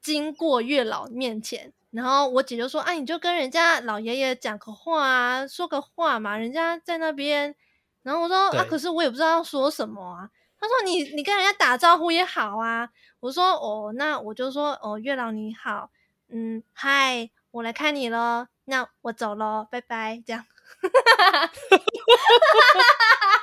[0.01, 7.55] 经过月老面前，然后我姐就说：“啊，你就跟人家老爷爷讲个话啊，说个话嘛，人家在那边。”
[8.03, 12.89] 然后我说：“啊，可是我也不知道要说什么啊。”他说你：“你你跟人家打招呼也好啊。”
[13.21, 15.89] 我说：“哦，那我就说哦，月老你好，
[16.29, 18.47] 嗯，嗨，我来看你了。
[18.65, 20.45] 那我走了，拜拜。”这样，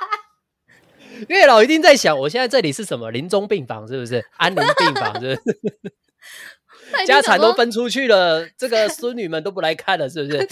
[1.29, 5.13] 月老一定在想，我现在这里是什么临终病房，是不是安宁病房？
[5.19, 10.47] 是不是家产都分出去了，这个孙女们都不来看了，是不是？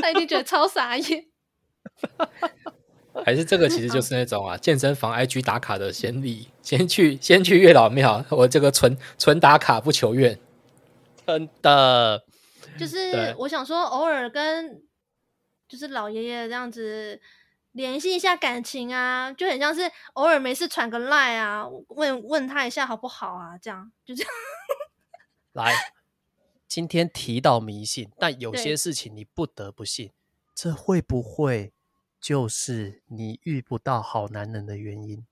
[0.00, 1.26] 他一定觉得超傻眼。
[3.24, 10.38] 还是这个其实就是那种啊，健身房 IG 打卡的先例，先去先去月老庙，我这个纯纯打卡不求愿，
[11.26, 12.24] 真的。
[12.76, 14.82] 就是我想说，偶尔跟
[15.68, 17.20] 就是老爷爷这样子
[17.74, 24.32] 联系一下感情啊，就很像是偶尔没事传个赖啊，问问他一下好不好啊，这样就这样。
[25.52, 25.72] 来，
[26.66, 30.10] 今天提到迷信，但有些事情你不得不信，
[30.54, 31.72] 这会不会？
[32.20, 35.26] 就是你遇不到好男人的原因，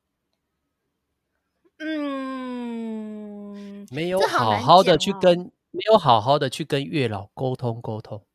[1.78, 8.26] 嗯，没有好好的去跟，哦、没有好好的去跟月老沟通沟通。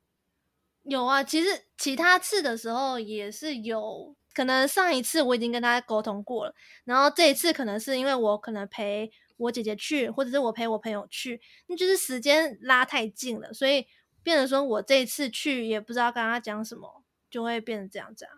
[0.88, 6.54] 有啊，其实其他次的时候也是有可能，上一次我已经跟他沟通过了，
[6.86, 13.86] 然后这一次可能是因为我可能陪我姐姐去，或者是我陪我朋友去，那就是时间拉太近了，所以
[14.24, 18.32] 变成说我这一次去也不知道跟他讲什么，就会变成这样子啊。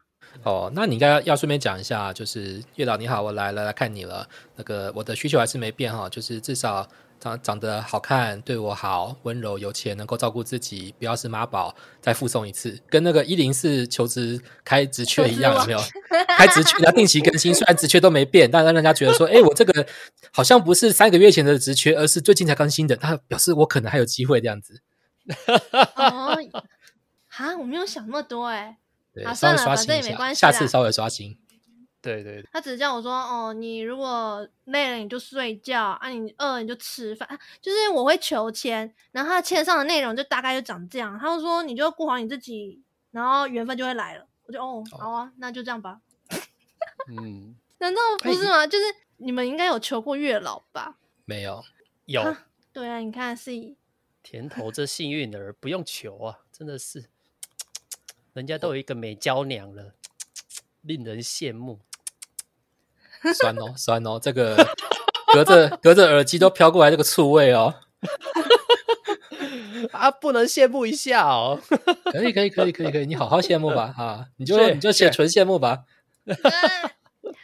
[0.44, 4.28] 哦，那你应该要顺便讲一下，就是月老你好，我来了来看你了。
[4.56, 6.88] 那个我的需求还是没变哈，就是至少
[7.20, 11.76] 长长得好看，对我好，温柔有钱，能够照顾自己，不要是妈宝。
[12.02, 15.80] 再附送一次，跟那个一零四求职开职缺一样，有没有？
[16.38, 19.86] 开职缺要定期更新，虽然职缺都没变，但让人家觉得说，哎，我这个
[20.32, 24.82] 好像不是三个月前的职缺，而是最近才更新的，他表示我可能还有机会这样子。
[25.96, 26.38] 哦，
[27.28, 28.78] 哈，我没有想那么多哎。
[29.26, 31.38] 啊，算了，反正也没关系，下次稍微刷新。
[32.02, 37.28] 对对，他只是叫我说，哦，你如果累了你就睡觉啊，你饿了你就吃饭，
[37.62, 41.20] 就是我会求签，然后他签上的内容就大概就长这样。
[41.20, 42.82] 他就说，你就顾好你自己，
[43.12, 44.26] 然后缘分就会来了。
[44.46, 46.00] 我就哦，好啊，那就这样吧。
[47.10, 48.66] 嗯， 难道不是吗？
[48.66, 48.86] 就是
[49.18, 50.98] 你们应该有求过月老吧？
[51.26, 51.62] 没有，
[52.06, 52.36] 有。
[52.72, 53.52] 对啊，你看是
[54.24, 57.10] 甜头这幸运儿不用求啊，真的是。
[58.34, 59.96] 人家都有一个美娇娘了，
[60.82, 61.80] 令人羡慕。
[63.34, 64.56] 酸哦，酸哦，这个
[65.34, 67.74] 隔着隔着耳机都飘过来这个醋味哦。
[69.92, 71.60] 啊，不能羡慕一下哦？
[72.12, 75.84] 可以，可以，可以，可以，可以，你好好羡慕吧，啊，你就你就写纯羡慕吧。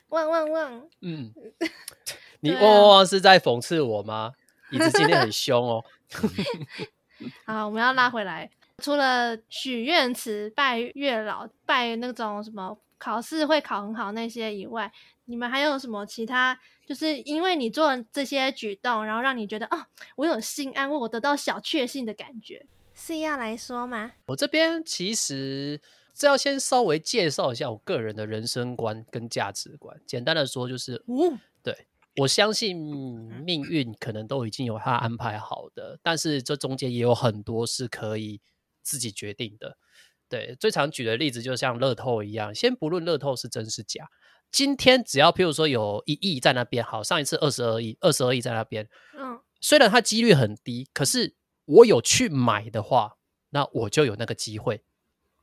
[0.09, 0.81] 汪汪汪！
[1.01, 1.33] 嗯，
[2.41, 4.33] 你汪汪汪是在讽刺我吗？
[4.71, 5.83] 椅子今天很凶哦。
[7.45, 8.49] 好，我们要拉回来。
[8.83, 14.91] 除了许愿池、拜月老、拜那种什么考试会考很好那些以外，
[15.25, 16.59] 你们还有什么其他？
[16.87, 22.65] 就是因为你做这些举动，然后让你觉得哦，我有心安慰，我得到小确幸的感觉，
[22.95, 24.13] 是要来说吗？
[24.25, 25.79] 我这边其实
[26.15, 29.95] 这要先稍微介绍一下我个人的人生观跟价值观。
[30.07, 32.75] 简单的说，就是，嗯，对，我相信
[33.45, 38.41] 命运可能都已经有他安排好的，但是这中间也有很多是可以。
[38.87, 39.79] 自己决定的，
[40.35, 44.05] 对，最常举的例子就像乐透一样，先不论乐透是真是假，
[44.51, 48.85] 今天只要譬如说有一亿在那边，好，上一次二十二亿，二十二亿在那边，
[49.17, 53.15] 嗯，虽然它几率很低，可是我有去买的话，
[53.51, 54.83] 那我就有那个机会，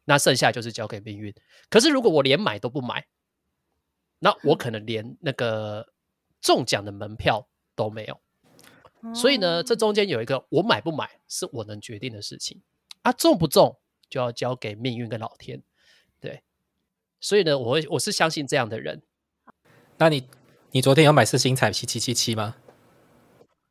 [0.05, 1.35] 那剩下就是交给命运。
[1.70, 3.07] 可是如果我连买都不买，
[4.18, 5.94] 那我可能连那个
[6.42, 8.20] 中奖的门票都没有。
[9.14, 12.61] 所以呢，这中间有一个我买不买是我能决定的事情。
[13.00, 13.81] 啊，中不中
[14.12, 15.62] 就要交给命运跟老天，
[16.20, 16.42] 对，
[17.18, 19.01] 所以呢，我会我是相信这样的人。
[19.96, 20.29] 那你
[20.72, 22.57] 你昨天有买四星彩七七七七吗？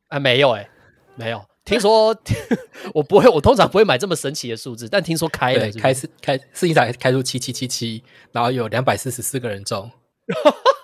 [0.08, 0.70] 啊，没有哎、欸，
[1.14, 1.46] 没有。
[1.64, 2.08] 听说
[2.92, 8.02] 我不会，我通常不会买这么神奇的数字，但听说开了是是，开四开四星彩开出七七七七，
[8.32, 9.88] 然后有两百四十四个人中。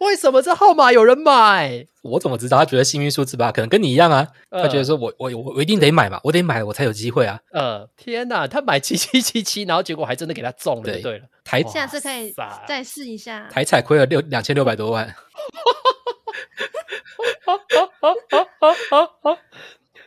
[0.00, 1.86] 为什么这号码有人买？
[2.02, 2.58] 我怎么知道？
[2.58, 4.26] 他觉得幸运数字吧，可能跟你一样啊。
[4.50, 7.38] 他觉得说我我我我一定得买嘛，我得买我才有机会啊。
[7.52, 10.82] 呃，天哪，他买七七七七，然后结果还真的给他中了。
[10.84, 12.34] 对，对了，台下次可以
[12.66, 13.46] 再试一下。
[13.50, 15.14] 台彩亏了六两千六百多万。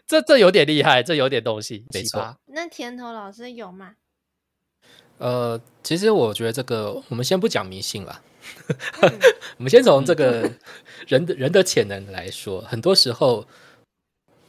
[0.07, 1.85] 这这有点厉害，这有点东西。
[1.93, 2.35] 没错。
[2.47, 3.91] 那甜头老师有吗？
[5.19, 8.21] 呃，其实我觉得这个我们先不讲迷信了。
[9.57, 10.51] 我们先从这个
[11.07, 13.47] 人的人的潜能来说，很多时候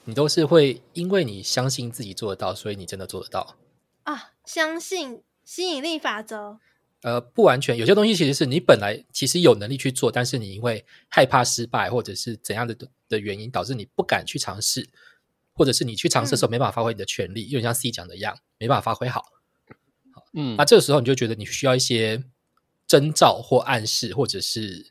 [0.04, 3.56] 你都是会因为你相信自己做得到，所以你真的做得到
[4.04, 4.32] 啊！
[4.44, 6.58] 相信吸引力法则？
[7.02, 12.76] 呃，不完全，有些东西其实是你本来其实有能力去做，但是你因为害怕失败或者是怎样的
[13.08, 14.88] 的原因，导致你不敢去尝试，
[15.52, 19.24] 或者是你去尝试的时候没办法发挥你的全力，就、嗯、像 C 讲的一样，没办法发挥好。
[20.32, 22.24] 嗯，那这个时候你就觉得你需要一些。
[22.94, 24.86] 征兆或暗示，或者是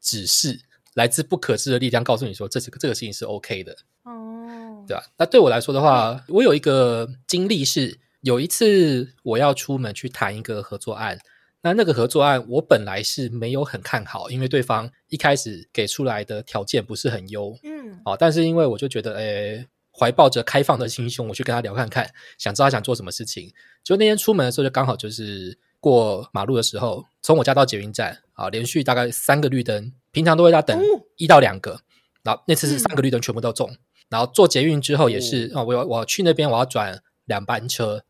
[0.00, 0.58] 指示，
[0.94, 5.04] 来自不可知的力量，告诉你说这这个这个事情是 OK 的，哦，对吧？
[5.18, 11.18] 那对我来说的话，我有一个经历是，有一次我要出门去谈一个合作案，
[11.60, 23.52] 那那个合作案我本来是没有很看好，因为对方一开始给出来的条件不是很优，嗯，哦，但是因为我就觉得，诶，怀抱着开放的心胸，我去跟他聊看看，想知道他想做什么事情。
[23.84, 25.58] 就那天出门的时候，就刚好就是。
[25.80, 30.78] 过马路的时候，从我家到捷运站啊，连续大概三个绿灯，平常都会要等
[31.16, 31.80] 一到两个，
[32.22, 33.78] 然后那次是三个绿灯全部都中，嗯、
[34.10, 38.04] 然后坐捷运之后也是啊，我要我去那边我要转两班车，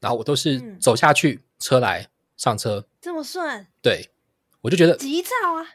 [0.00, 3.66] 然后我都是走下去，车来上车，这么顺？
[3.80, 4.10] 对，
[4.62, 5.66] 我就觉得急躁啊，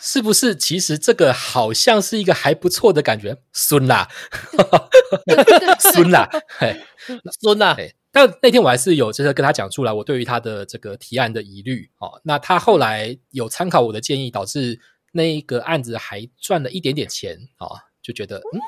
[0.00, 0.56] 是不是？
[0.56, 4.08] 其实这个好像是一个还不错的感觉，孙啦，
[5.78, 6.28] 孙啦，
[6.58, 6.84] 嘿，
[7.40, 7.76] 顺啦。
[8.12, 12.20] 但那天我还是有就是跟他讲出来我对于他的这个提案的疑虑哦。
[12.22, 14.78] 那他后来有参考我的建议，导致
[15.10, 18.60] 那一个案子还赚了一点点钱、哦，就觉得嗯，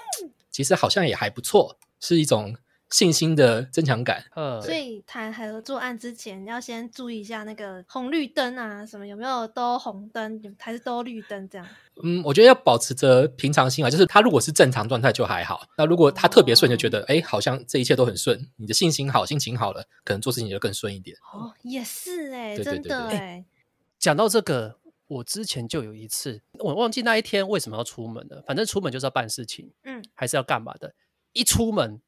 [0.50, 2.56] 其实好像也还不错，是一种。
[2.94, 11.66] 信心的增强感，嗯，所以谈合作案之前要先注意一下那个红绿灯啊，什么有没有都红灯，还是都绿灯这样？
[12.04, 21.16] 嗯，我觉得要保持着平常心啊，就是他如果是正常状态就还好，那如果他特别顺，就觉得哎、哦，好像这一切都很顺，你的信心好，心情好了，可能做事情就更顺一点。
[21.32, 23.44] 哦，也是哎、欸，对对对对真的哎、欸。
[23.98, 24.78] 讲到这个，
[25.08, 30.94] 我之前就有一次，我忘记那一天为什么要出门了，反正出门就是要办事情，嗯，还是要干嘛的，
[31.32, 32.00] 一出门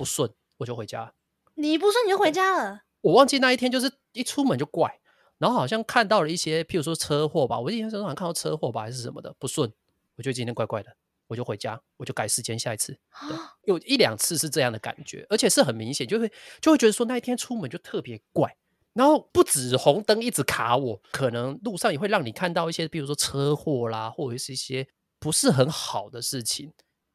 [0.00, 0.32] 不顺。
[0.56, 1.12] 我就回家，
[1.56, 2.84] 你不顺你就回家了。
[3.02, 4.98] 我忘记那一天就是一出门就怪，
[5.36, 9.70] 然后好像看到了一些，譬如说车祸吧，我印象中好像看到车祸吧，还是什么的不顺，
[10.16, 10.96] 我觉得今天怪怪的，
[11.26, 12.98] 我就回家，我就改时间，下一次。
[13.28, 16.32] 对，有一两次是这样的感觉，而且是很明显，就会
[16.62, 18.56] 就会觉得说那一天出门就特别怪，
[18.94, 24.86] 然后不止红灯一直卡我，可能路上也会让你看到一些，比如说车祸啦，或者是一些
[25.18, 26.72] 不是很好的事情。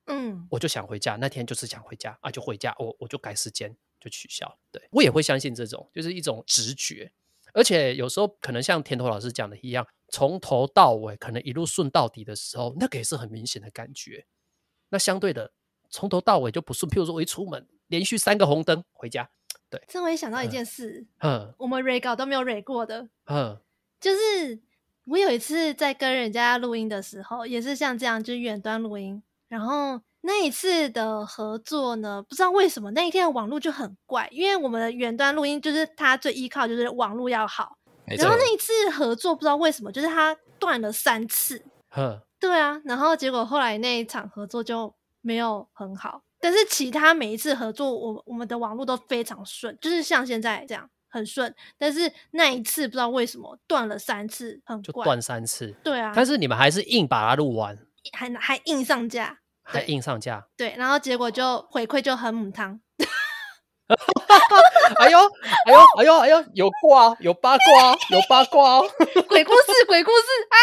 [0.08, 4.58] 嗯，我就想回家，那天就是想回家啊，就回家，我我就改时间，就取消。
[4.72, 7.12] 对，我也会相信这种，就是一种直觉，
[7.54, 14.26] 而且有时候可能像田头老师讲的一样，从头到尾可能一路顺到底的时候，那个也是很明显的感觉。
[14.90, 15.52] 那相对的，
[15.90, 19.30] 从头到尾就不顺，譬如说我一出门连续三个红灯回家，
[19.70, 19.82] 对。
[19.88, 23.60] 这我也想到一件事，嗯，我们 re 稿都没有 re 过的，嗯，
[24.00, 24.62] 就是
[25.06, 29.24] 我有一次在跟人家录音的时候，也是像这样，就是远端录音。
[29.48, 37.78] 然后那一次的合作呢，不知道为什么那一天的网络就很怪，因为我们的远端录音就是它最依靠就是网络要好。
[38.06, 41.64] 然后那一次合作不知道为什么就是它断了三次。
[41.90, 51.54] 哼，对啊，然后结果后来那一场合作就没有很好，但是其他每一次合作我我们的网络都非常顺，就是像现在这样很顺。
[51.78, 55.74] 但是那一次不知道为什么断了三次，很怪，就断三次。
[55.84, 57.78] 对啊，但是你们还是硬把它录完。
[58.14, 62.80] 还还硬上架，还硬上架，对，然后结果就回馈就很母汤。
[64.98, 65.20] 哎呦，
[65.68, 68.82] 哎呦，哎呦，哎呦，有挂，有八卦，有八卦，
[69.28, 70.58] 鬼故事，鬼故事啊！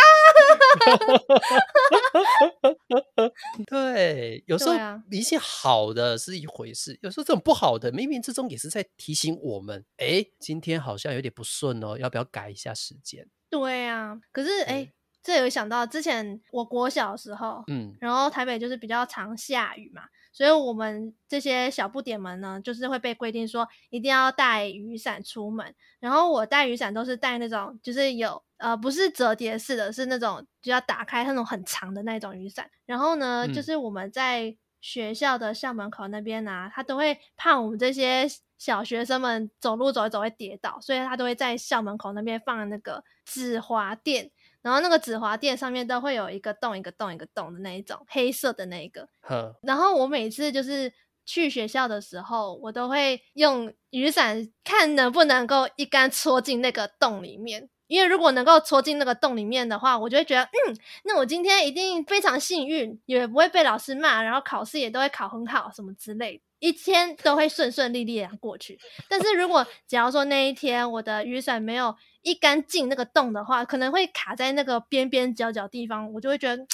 [3.67, 4.75] 对，有时候
[5.11, 13.29] 一些好的是一回事，有时候这种不好的，冥冥之中也是在提醒我们，哎，今天好像有点不顺哦，要不要改一下时间？
[13.49, 14.93] 对啊，可是哎。
[15.23, 20.03] 这有想到之前我国小的时候，嗯，然后台北就是比较常下雨嘛，
[20.33, 25.75] 所以我们这些小不点们呢，就是会被规定说一定要带雨伞出门。
[26.01, 32.69] 然后我带雨伞都是带那种，就是有呃不是折叠式的，是那种就要打开那种很长的那种雨伞。
[32.85, 38.27] 然后呢，嗯、就是我们在学校的校门口那边啊，他都会怕我们这些
[38.59, 44.33] 小学生们走路走一走会跌倒，所以他都会在校门口那边放那个止滑垫。
[44.63, 49.09] 然后那个止滑垫上面都会有一个洞一个洞一个洞的那一种黑色的那一个，
[49.63, 50.93] 然后我每次就是
[51.27, 66.43] 去学校的时候，我都会用雨伞看能不能够一杆戳进那个洞里面，因为如果能够戳进那个洞里面的话，我就会觉得，嗯，那我今天一定非常幸运，也不会被老师骂，然后考试也都会考很好，什么之类的。
[66.59, 76.67] 一天都会顺顺利利的过去，但是如果假如说那一天我的雨伞没有一杆进那个洞的话，可能会卡在那个边边角角地方，我就会觉得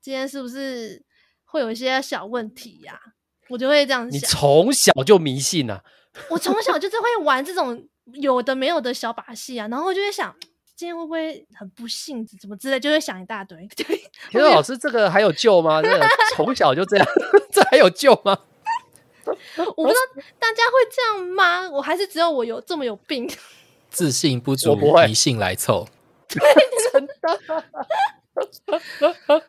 [0.00, 1.02] 今天是不是
[1.44, 3.16] 会有一些小问题呀、啊？
[3.48, 4.10] 我就会这样想。
[4.10, 5.82] 你从小就迷信啊？
[6.30, 10.34] 我从小就是会玩这种有的没有的小把戏啊，然后就会想
[10.76, 13.66] 今天会不会很不幸，怎么之类，就会想一大堆。
[13.74, 13.84] 对，
[14.30, 15.80] 其实老师这个还有救吗？
[15.82, 16.06] 这个
[16.36, 17.06] 从小就这样，
[17.50, 18.38] 这还有救吗？
[19.76, 21.68] 我不知道大家会这样吗？
[21.70, 23.28] 我还是只有我有这么有病？
[23.90, 24.74] 自信不足，
[25.06, 25.88] 迷信来凑。
[26.28, 26.40] 对，
[26.92, 27.64] 真的。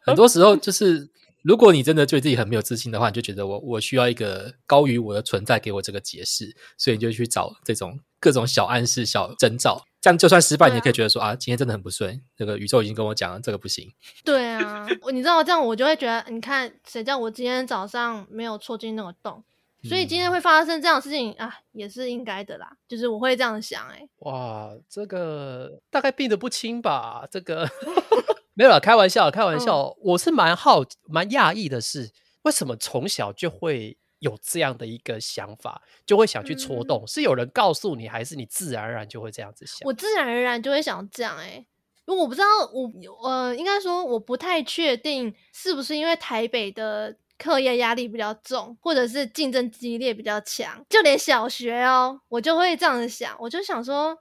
[0.02, 1.10] 很多时候就是，
[1.44, 9.86] 如果你真的对自己很没有自信的话，你就觉得我我需要一个高于我的存在给我这个解释，所以你就去找这种各种小暗示、小征兆。
[10.02, 12.22] 这样就算失败，你也可以觉得说啊，啊，今天真的很不顺。
[12.38, 13.92] 这个宇宙已经跟我讲了，这个不行。
[14.24, 19.44] 对啊，你知道这样我就会觉得，你看谁叫我今天早上没有戳进那个洞。
[19.82, 22.70] 所以今天会发生这样的事情、嗯、啊，也是应该的啦。
[22.86, 27.26] 就是我会这样想、欸，哎，哇，这个大概病得不轻吧？
[27.32, 27.66] 这个
[28.56, 29.84] 没有啦，开玩笑，开玩笑。
[29.84, 32.12] 嗯、我是蛮好、蛮讶异的是，
[32.42, 37.08] 为什么从小就会有这样的一个想法，就会想去戳动、嗯？
[37.08, 39.78] 是有人告诉你，还是你自然而然就会这样子想？
[39.86, 41.66] 我自然而然就会想这样、欸，哎，
[42.06, 42.92] 因为我不知道，我
[43.30, 47.16] 呃，应该说我不太确定是不是因为台北的。
[47.40, 54.16] 课业压力比较重，或者是竞争激烈比较强，就连小学哦，我就会这样子想，我就想说，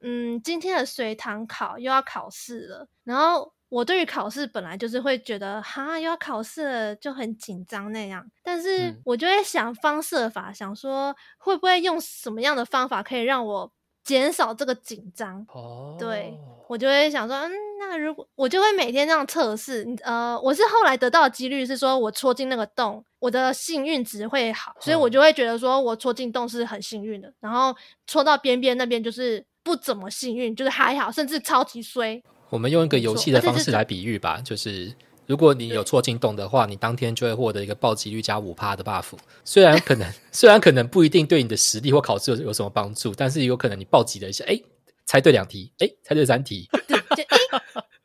[0.00, 8.24] 嗯，今天的随堂考又要考试了，然后我对于考试本来就是会觉得哈，又要考试了，就很紧张那样。
[8.42, 13.72] 但是我就会想方设法，想说会不会用什么样的方法可以让我
[14.06, 15.44] 减少这个紧张。
[15.52, 16.32] 哦，对，
[16.68, 17.50] 我就会想说，嗯，
[17.80, 27.74] 那如果我就会每天这样测试，呃，我是后来得到的几率是说我戳进那个洞，我的幸运值会好，所以我就会觉得说我戳进洞是很幸运的，然后
[28.06, 32.22] 戳到边边那边就是不怎么幸运，就是还好，甚至超级衰。
[32.48, 34.94] 我们用一个游戏的方式来比喻吧，就是
[35.26, 39.06] 如果你有错进洞的话，你当天就会获得一个暴击率加五趴的 buff。
[39.44, 44.60] 虽然可能， 虽然可能不一定对你的实力或考试有有什么帮助，但是有可能你暴击了一下，哎，
[45.04, 47.26] 猜对两题，哎，猜对三题，对，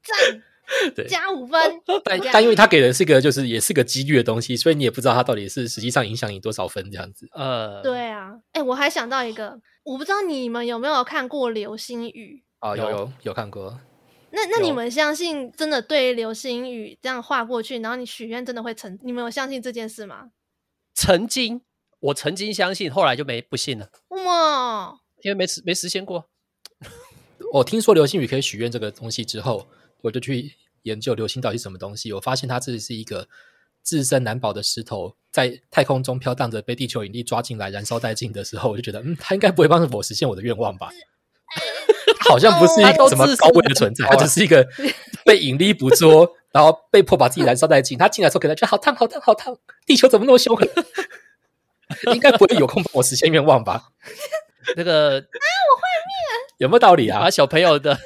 [0.03, 1.59] 赞，对， 加五分。
[2.03, 7.27] 但但因为他给的是一个就是也是个几率的东西，所以你也不知道他到底是实际上影响你多少分这样子。
[7.33, 12.43] 呃，对啊，哎，我还想到一个，我不知道你们有没有看过流星雨？
[12.61, 13.79] 哦，有有有看过。
[14.31, 18.97] 那那你们相信真的对流星雨这样画过去，然后你许愿真的会成？
[19.01, 20.31] 你们有相信这件事吗？
[20.93, 21.61] 曾经，
[21.99, 23.89] 我曾经相信，后来就没不信了。
[24.09, 26.29] 哇，因为没实没实现过。
[27.53, 29.67] 我听说流星雨可以许愿这个东西之后，
[30.01, 30.53] 我就去
[30.83, 32.13] 研究流星到底是什么东西。
[32.13, 33.27] 我发现它这是一个
[33.83, 40.89] 自身难保的石头，在太空中飘荡着，被地球引力抓进来，燃烧殆尽的时候，我就觉得，嗯，它应该不会帮助我实现我的愿望吧。
[42.31, 44.65] 好像不是一个什么高位的存在，它只是一个
[45.25, 47.97] 被引力捕捉，然后被迫把自己燃烧殆尽。
[47.97, 50.57] 他进来的时候可能觉得好烫、好烫、好烫，地球怎么那么凶？
[52.13, 53.89] 应该不会有空帮我实现愿望吧？
[54.77, 57.19] 那个啊，我会灭，有没有道理啊？
[57.19, 57.99] 把小朋友的，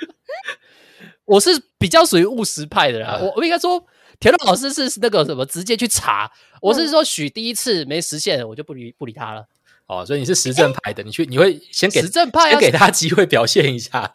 [1.24, 3.18] 我是比较属于务实派的啦。
[3.22, 3.82] 我我应该说，
[4.20, 6.30] 田乐老师是那个什么，直接去查。
[6.60, 9.46] 我是说，许第一次没实现，我就不理不理他了。
[9.86, 14.12] 哦，所以你是实证派的，欸、你去你会先给实证派先给他机会表现一下。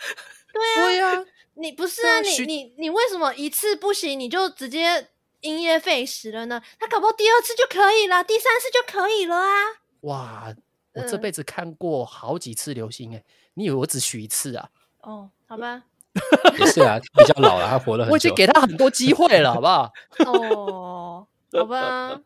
[0.54, 2.20] 对啊， 对啊，你不是啊？
[2.22, 5.08] 你你你为什么一次不行你就直接
[5.40, 6.62] 因噎废食了呢？
[6.78, 9.48] 他搞不好第二次就可以了，第三次就可以了啊！
[10.02, 10.54] 哇，
[10.94, 14.70] 我这辈子看过好几次流星诶、欸嗯、你以为我只许一次啊？
[15.02, 15.84] 哦，好吧，
[16.60, 19.92] 也是啊，比较老了，他活了很久，我已经给他很多机会了，好不好？
[20.28, 22.20] 哦，好吧。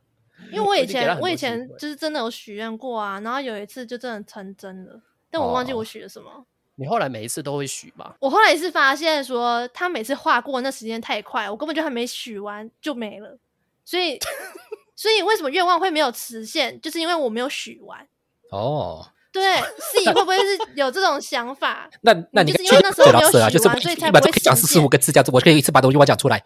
[0.52, 6.30] 因为我以前我以前就是真的有许愿过啊，然后有一次就真的成真了，但我忘记我许了什么。
[6.30, 8.14] 哦、你后来每一次都会许吗？
[8.20, 13.38] 我后来是发现说，他每次画过那时间太快，我根本就还没许完就没了。
[13.84, 14.20] 所以，
[14.96, 18.08] 所以为什么愿望会没有实现，就是因为我没有许完。
[18.52, 21.90] 哦，对，是你会不会是 有这种想法？
[22.02, 26.44] 那那你就是因为那时候没有许完，所以才不会讲四十五个字这样子，我可以一次把这个愿望讲出来。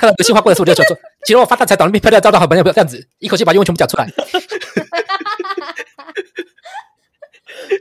[0.00, 0.96] 看到流星划过的时候，我就想说
[1.26, 4.08] ：“今天我发大财，找那边漂亮，招到好朋友，不要这样子，一口气把愿望全部讲出来。”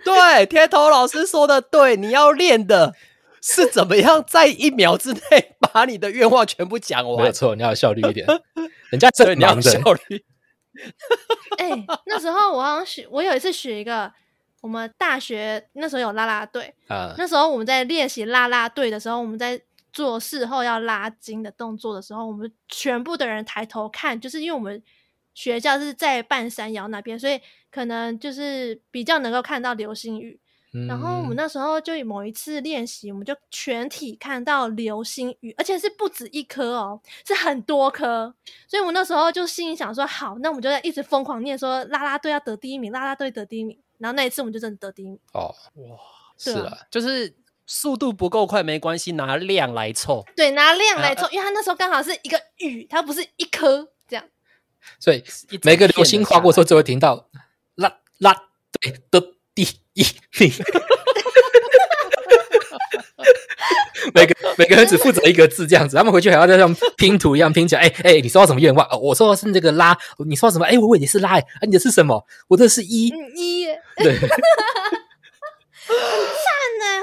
[0.04, 2.94] 对，天头老师说的对，你要练的
[3.42, 7.20] 是怎么样在一秒之内把你的愿望全部讲完。
[7.22, 8.28] 没有错，你要有效率一点，
[8.90, 10.26] 人家这 你要效率。
[11.58, 14.12] 哎、欸，那时候我好像许，我有一次许一个，
[14.62, 19.62] 我们大学那时候有啦啦队啊，那时候我们在练习啦啦队的时候，我们在。
[19.92, 24.82] 做事后要拉筋的动作的时候，我们全部的人抬头看，就是因为我们
[25.34, 27.40] 学校是在半山腰那边，所以
[27.72, 30.40] 可能就是比较能够看到流星雨。
[30.72, 38.32] 嗯、然后我们那时候就某一次练习，我们就全体看到流星雨，而且是不止一颗哦，是很多颗。
[38.68, 43.80] 所以我那时候就心里想说：好，那我们就在一直疯狂念说啦啦队要得第一名，啦啦队得第一名。
[43.98, 45.20] 然后那一次我们就真的得第一名。
[45.34, 45.98] 哦，哇，
[46.38, 47.34] 是啊，就是。
[47.72, 50.26] 速度不够快没关系，拿量来凑。
[50.36, 54.26] 对，拿量来凑，啊，因为它那时候刚好是一个雨，它不是一颗这样。
[55.00, 55.24] 所以
[55.62, 57.30] 每个流星划过之后，就会听到
[57.76, 58.36] 啦啦
[58.82, 59.22] 对的
[59.54, 59.62] 第
[59.94, 60.04] 一
[60.40, 60.52] 名。
[64.16, 67.82] 每个每个人只负责一个字这样子，他们回去还要再像拼图一样拼起来。
[67.82, 68.84] 哎哎，你收到什么愿望？
[68.90, 69.96] 哦，我说的是这个拉，
[70.26, 70.66] 你说什么？
[70.66, 72.26] 哎，我以为你是拉，哎，你的是什么？
[72.48, 73.68] 我的是一一。
[73.98, 74.28] 对， 很
[75.94, 76.50] 赞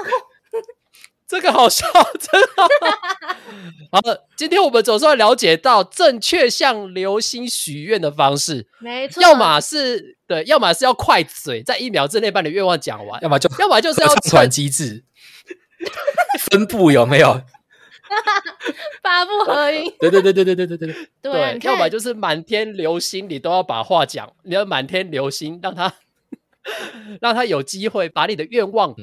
[0.03, 0.11] 呢。
[1.27, 1.85] 这个好笑，
[2.19, 2.47] 真的。
[3.91, 8.67] 好了，今天我们总算了解到正确向流星许愿的方式。
[8.79, 15.03] 没错，要么是对，要么是要快嘴，在一秒之内把你愿望讲完；要么就，要么就是要唱团机制，
[16.49, 17.41] 分布有没有？
[19.03, 19.93] 八不合音。
[19.99, 21.09] 对对对对对对对对对。
[21.21, 24.31] 对，要么就是满天流星，你都要把话讲。
[24.43, 25.93] 你要满天流星，让他。
[27.21, 28.95] 让他有机会把你的愿望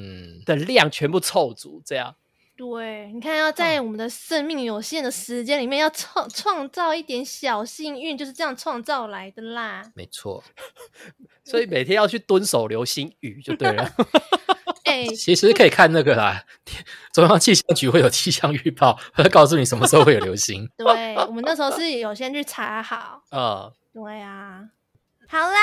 [0.45, 2.15] 的量全部凑足，这样。
[2.57, 9.91] 对，你看，要在我们的生命有限的时间里面，要创创造一点小幸运，就是这样创造来的啦。
[9.93, 10.41] 没错，
[11.43, 13.91] 所以每天要去蹲守流星雨就对了。
[14.85, 16.45] 哎， 其实可以看那个啦，
[17.11, 20.65] 中央气象局会有气象预报，会告诉你什么时候会有流星。
[20.77, 23.21] 对，我们那时候是有先去查好。
[23.31, 24.69] 嗯，对啊。
[25.27, 25.57] 好啦，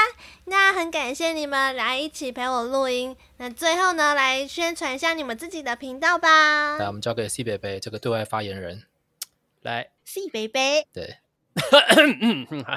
[0.47, 3.17] 那很感谢你们来一起陪我录音。
[3.39, 6.77] 那最后呢，来宣传一下你们自己的频道吧。
[6.79, 8.85] 来，我们交给 C 北北这个对外发言人。
[9.63, 10.87] 来，C 北北。
[10.93, 11.19] 对。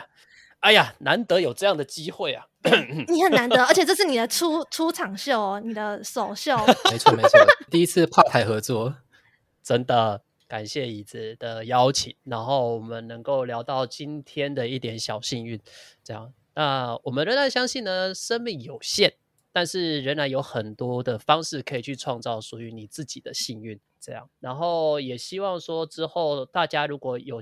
[0.59, 2.47] 哎呀，难得有这样的机会啊！
[3.07, 6.57] 你很难得，而且这是你的出出场秀哦，你的首秀。
[6.91, 8.95] 没错没错，第一次跨台合作，
[9.63, 15.61] 真的感谢椅子的邀请，然后我们能够聊到今天的一点小幸运，
[16.03, 16.33] 这样。
[16.55, 19.13] 那我们仍然相信呢，生命有限，
[19.51, 23.79] 但是仍然有很多的方式可以去创造属于你自己的幸运。
[23.99, 27.39] 这样，然后也希望说之后大家如果有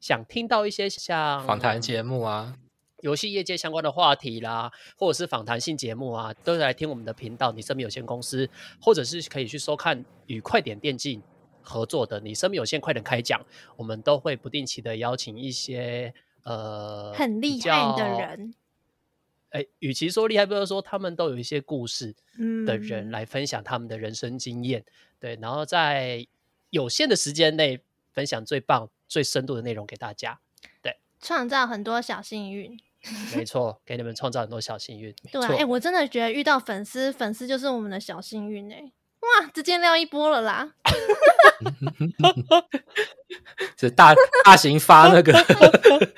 [0.00, 2.56] 想听到一些像访谈节目啊、
[3.02, 7.52] 游戏业界相关的话题啦，或者是访谈性节目啊，都是来听我们的频道。
[7.52, 8.50] 你生命有限公司，
[8.80, 11.22] 或者是可以去收看与快点电竞
[11.62, 13.40] 合作的，你生命有限快点开讲，
[13.76, 16.12] 我们都会不定期的邀请一些。
[16.44, 18.54] 呃，很厉害的人，
[19.50, 22.14] 哎，与其说厉害，不如说他们都有一些故事
[22.66, 26.26] 的人来分享他们的人生经验，嗯、对，然后在
[26.70, 27.80] 有限的时间内
[28.12, 30.40] 分享最棒、最深度的内容给大家，
[30.80, 32.76] 对，创造很多小幸运，
[33.36, 38.90] 没 错，给你们创造很多小幸运，对、啊，哎，我真的觉得遇到粉丝，粉丝就是我们的小幸运，哎，
[39.22, 40.68] 哇，直接撩一波了啦，
[43.76, 44.14] 这大
[44.44, 45.32] 大型发那个。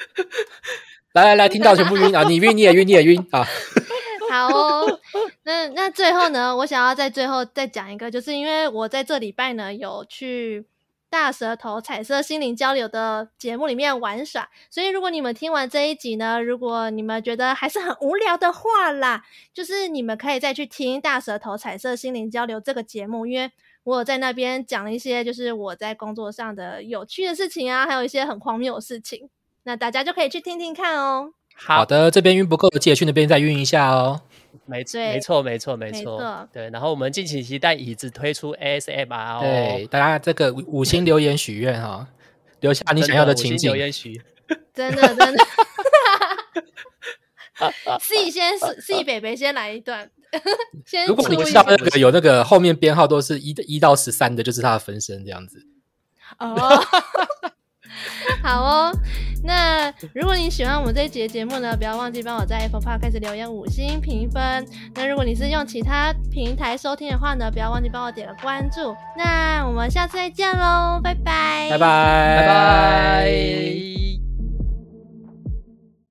[1.15, 2.25] 来来来，听到全部晕啊！
[2.27, 3.47] 你晕你也晕你也晕啊！
[4.29, 4.99] 好哦，
[5.45, 10.67] 那那最后呢，我想要在最后再讲一个，就是因为我在这礼拜呢有去
[11.15, 23.49] 大舌头彩色心灵交流的节目里面玩耍，所以如果你们听完这一集呢，如果你们觉得还是很无聊的话啦，就是你们可以再去听大舌头彩色心灵交流这个节目，因为
[23.85, 29.31] 我有在那边讲了一些就是我在工作上的有趣的事情啊，还有一些很荒谬的事情。
[29.63, 31.33] 那大家就可以去听听看哦。
[31.55, 34.23] 好，的，这边晕不够，记得去那边再晕一下哦。
[34.67, 36.49] 没错，没错，没错，没错。
[36.53, 39.41] 对，然后我们敬请期待椅子推出 ASMR 哦。
[39.43, 42.07] 对，大家这个五星留言许愿哈，
[42.61, 43.71] 留下你想要的情景。
[43.71, 44.21] 留言许，
[44.75, 45.45] 真的真的。
[48.01, 50.11] C 先，C 北北先来一段。
[50.85, 55.65] 先，如果你知道那个有那个后面编号都是一一到十三的，就是他的分身这样子。
[56.39, 56.85] 哦。
[58.43, 58.93] 好哦，
[59.43, 64.67] 那如果你喜欢我们这一集的节目呢，不要忘记帮我在 Apple Podcast 留言五星评分。
[64.95, 68.95] 那如果你是用其他平台收听的话呢，不要忘记帮我点个关注。
[69.17, 74.34] 那我们下次再见喽，拜拜，拜拜，拜拜。